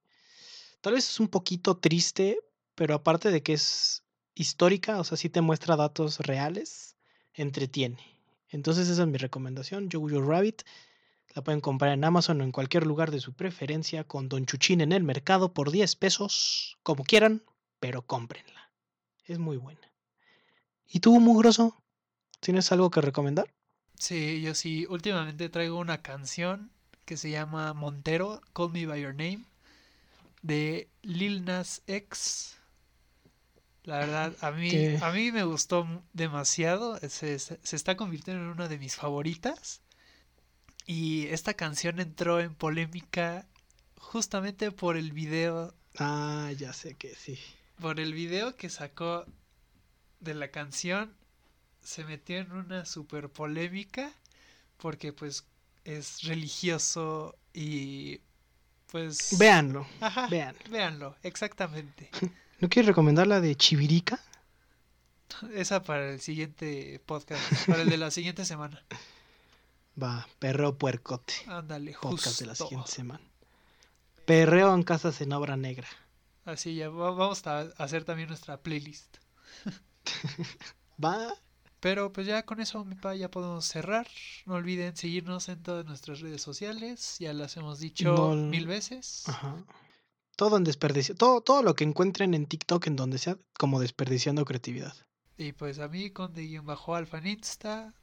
Tal 0.80 0.94
vez 0.94 1.08
es 1.08 1.20
un 1.20 1.28
poquito 1.28 1.76
triste. 1.76 2.38
Pero 2.78 2.94
aparte 2.94 3.32
de 3.32 3.42
que 3.42 3.54
es 3.54 4.04
histórica, 4.36 5.00
o 5.00 5.04
sea, 5.04 5.16
sí 5.16 5.28
te 5.28 5.40
muestra 5.40 5.74
datos 5.74 6.20
reales, 6.20 6.96
entretiene. 7.34 7.98
Entonces 8.50 8.88
esa 8.88 9.02
es 9.02 9.08
mi 9.08 9.18
recomendación, 9.18 9.88
Jojo 9.90 10.22
Rabbit. 10.22 10.62
La 11.34 11.42
pueden 11.42 11.60
comprar 11.60 11.92
en 11.92 12.04
Amazon 12.04 12.40
o 12.40 12.44
en 12.44 12.52
cualquier 12.52 12.86
lugar 12.86 13.10
de 13.10 13.18
su 13.18 13.34
preferencia 13.34 14.04
con 14.04 14.28
Don 14.28 14.46
Chuchín 14.46 14.80
en 14.80 14.92
el 14.92 15.02
mercado 15.02 15.52
por 15.52 15.72
10 15.72 15.96
pesos, 15.96 16.78
como 16.84 17.02
quieran, 17.02 17.42
pero 17.80 18.02
cómprenla. 18.06 18.70
Es 19.24 19.40
muy 19.40 19.56
buena. 19.56 19.92
¿Y 20.86 21.00
tú, 21.00 21.18
mugroso? 21.18 21.82
¿Tienes 22.38 22.70
algo 22.70 22.90
que 22.90 23.00
recomendar? 23.00 23.52
Sí, 23.98 24.40
yo 24.40 24.54
sí. 24.54 24.86
Últimamente 24.88 25.48
traigo 25.48 25.78
una 25.78 26.02
canción 26.02 26.70
que 27.04 27.16
se 27.16 27.30
llama 27.30 27.72
Montero, 27.74 28.40
Call 28.52 28.70
Me 28.72 28.86
By 28.86 29.02
Your 29.02 29.14
Name, 29.14 29.44
de 30.42 30.88
Lil 31.02 31.44
Nas 31.44 31.82
X 31.86 32.58
la 33.88 34.00
verdad, 34.00 34.36
a 34.42 34.50
mí, 34.50 34.70
a 35.00 35.10
mí 35.12 35.32
me 35.32 35.44
gustó 35.44 35.88
demasiado. 36.12 36.98
Se, 37.08 37.38
se, 37.38 37.58
está 37.62 37.96
convirtiendo 37.96 38.42
en 38.42 38.50
una 38.50 38.68
de 38.68 38.76
mis 38.76 38.96
favoritas. 38.96 39.80
Y 40.84 41.26
esta 41.28 41.54
canción 41.54 41.98
entró 41.98 42.38
en 42.38 42.54
polémica 42.54 43.46
justamente 43.96 44.72
por 44.72 44.98
el 44.98 45.12
video. 45.12 45.74
Ah, 45.98 46.52
ya 46.54 46.74
sé 46.74 46.96
que 46.96 47.14
sí. 47.14 47.38
Por 47.80 47.98
el 47.98 48.12
video 48.12 48.56
que 48.56 48.68
sacó 48.68 49.24
de 50.20 50.34
la 50.34 50.48
canción. 50.48 51.14
Se 51.88 52.04
metió 52.04 52.36
en 52.36 52.52
una 52.52 52.84
super 52.84 53.30
polémica. 53.30 54.12
Porque 54.76 55.14
pues 55.14 55.46
es 55.84 56.22
religioso 56.22 57.34
y 57.54 58.20
pues... 58.92 59.38
Véanlo. 59.38 59.86
Ajá, 59.98 60.28
véanlo, 60.70 61.16
exactamente. 61.22 62.10
¿No 62.60 62.68
quieres 62.68 62.88
recomendar 62.88 63.26
la 63.26 63.40
de 63.40 63.56
Chivirica? 63.56 64.20
Esa 65.54 65.82
para 65.82 66.10
el 66.10 66.20
siguiente 66.20 67.00
podcast, 67.06 67.42
para 67.66 67.80
el 67.80 67.88
de 67.88 67.96
la 67.96 68.10
siguiente 68.10 68.44
semana. 68.44 68.84
Va, 70.00 70.28
perreo 70.38 70.76
puercote. 70.76 71.32
Ándale, 71.46 71.96
Podcast 72.02 72.38
de 72.38 72.46
la 72.46 72.54
siguiente 72.54 72.90
semana. 72.90 73.24
Perreo 74.26 74.74
en 74.74 74.82
casas 74.82 75.22
en 75.22 75.32
obra 75.32 75.56
negra. 75.56 75.88
Así 76.44 76.74
ya, 76.74 76.90
vamos 76.90 77.46
a 77.46 77.60
hacer 77.78 78.04
también 78.04 78.28
nuestra 78.28 78.58
playlist. 78.58 79.16
Va. 81.02 81.34
Pero 81.80 82.12
pues 82.12 82.26
ya 82.26 82.44
con 82.44 82.60
eso, 82.60 82.84
mi 82.84 82.96
pa, 82.96 83.14
ya 83.14 83.30
podemos 83.30 83.64
cerrar. 83.64 84.06
No 84.46 84.54
olviden 84.54 84.96
seguirnos 84.96 85.48
en 85.48 85.62
todas 85.62 85.86
nuestras 85.86 86.20
redes 86.20 86.42
sociales. 86.42 87.16
Ya 87.20 87.32
las 87.32 87.56
hemos 87.56 87.78
dicho 87.78 88.34
mil 88.34 88.66
veces. 88.66 89.24
Ajá. 89.26 89.64
Todo 90.36 90.56
en 90.56 90.64
desperdicio. 90.64 91.14
Todo, 91.14 91.40
todo 91.40 91.62
lo 91.62 91.74
que 91.74 91.84
encuentren 91.84 92.34
en 92.34 92.46
TikTok, 92.46 92.86
en 92.86 92.96
donde 92.96 93.18
sea, 93.18 93.38
como 93.58 93.80
desperdiciando 93.80 94.44
creatividad. 94.44 94.94
Y 95.36 95.52
pues 95.52 95.78
a 95.78 95.88
mí, 95.88 96.10
con 96.10 96.34
de 96.34 96.60
bajo 96.60 96.96
alfa 96.96 97.20
Insta. 97.26 97.94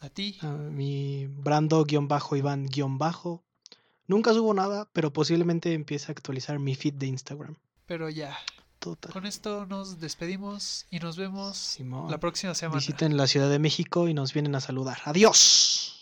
A 0.00 0.08
ti. 0.08 0.38
A 0.42 0.52
mi 0.52 1.26
Brando 1.26 1.84
guion 1.84 2.06
bajo 2.06 2.36
Iván 2.36 2.66
guion 2.66 2.98
bajo. 2.98 3.44
Nunca 4.06 4.32
subo 4.32 4.54
nada, 4.54 4.88
pero 4.92 5.12
posiblemente 5.12 5.74
empiece 5.74 6.10
a 6.10 6.12
actualizar 6.12 6.58
mi 6.58 6.76
feed 6.76 6.94
de 6.94 7.06
Instagram. 7.06 7.56
Pero 7.86 8.08
ya. 8.08 8.36
Con 9.12 9.26
esto 9.26 9.66
nos 9.66 10.00
despedimos 10.00 10.86
y 10.90 11.00
nos 11.00 11.16
vemos 11.16 11.78
la 12.08 12.18
próxima 12.18 12.54
semana. 12.54 12.78
Visiten 12.78 13.16
la 13.16 13.26
Ciudad 13.26 13.50
de 13.50 13.58
México 13.58 14.08
y 14.08 14.14
nos 14.14 14.32
vienen 14.32 14.54
a 14.54 14.60
saludar. 14.60 14.98
Adiós. 15.04 15.97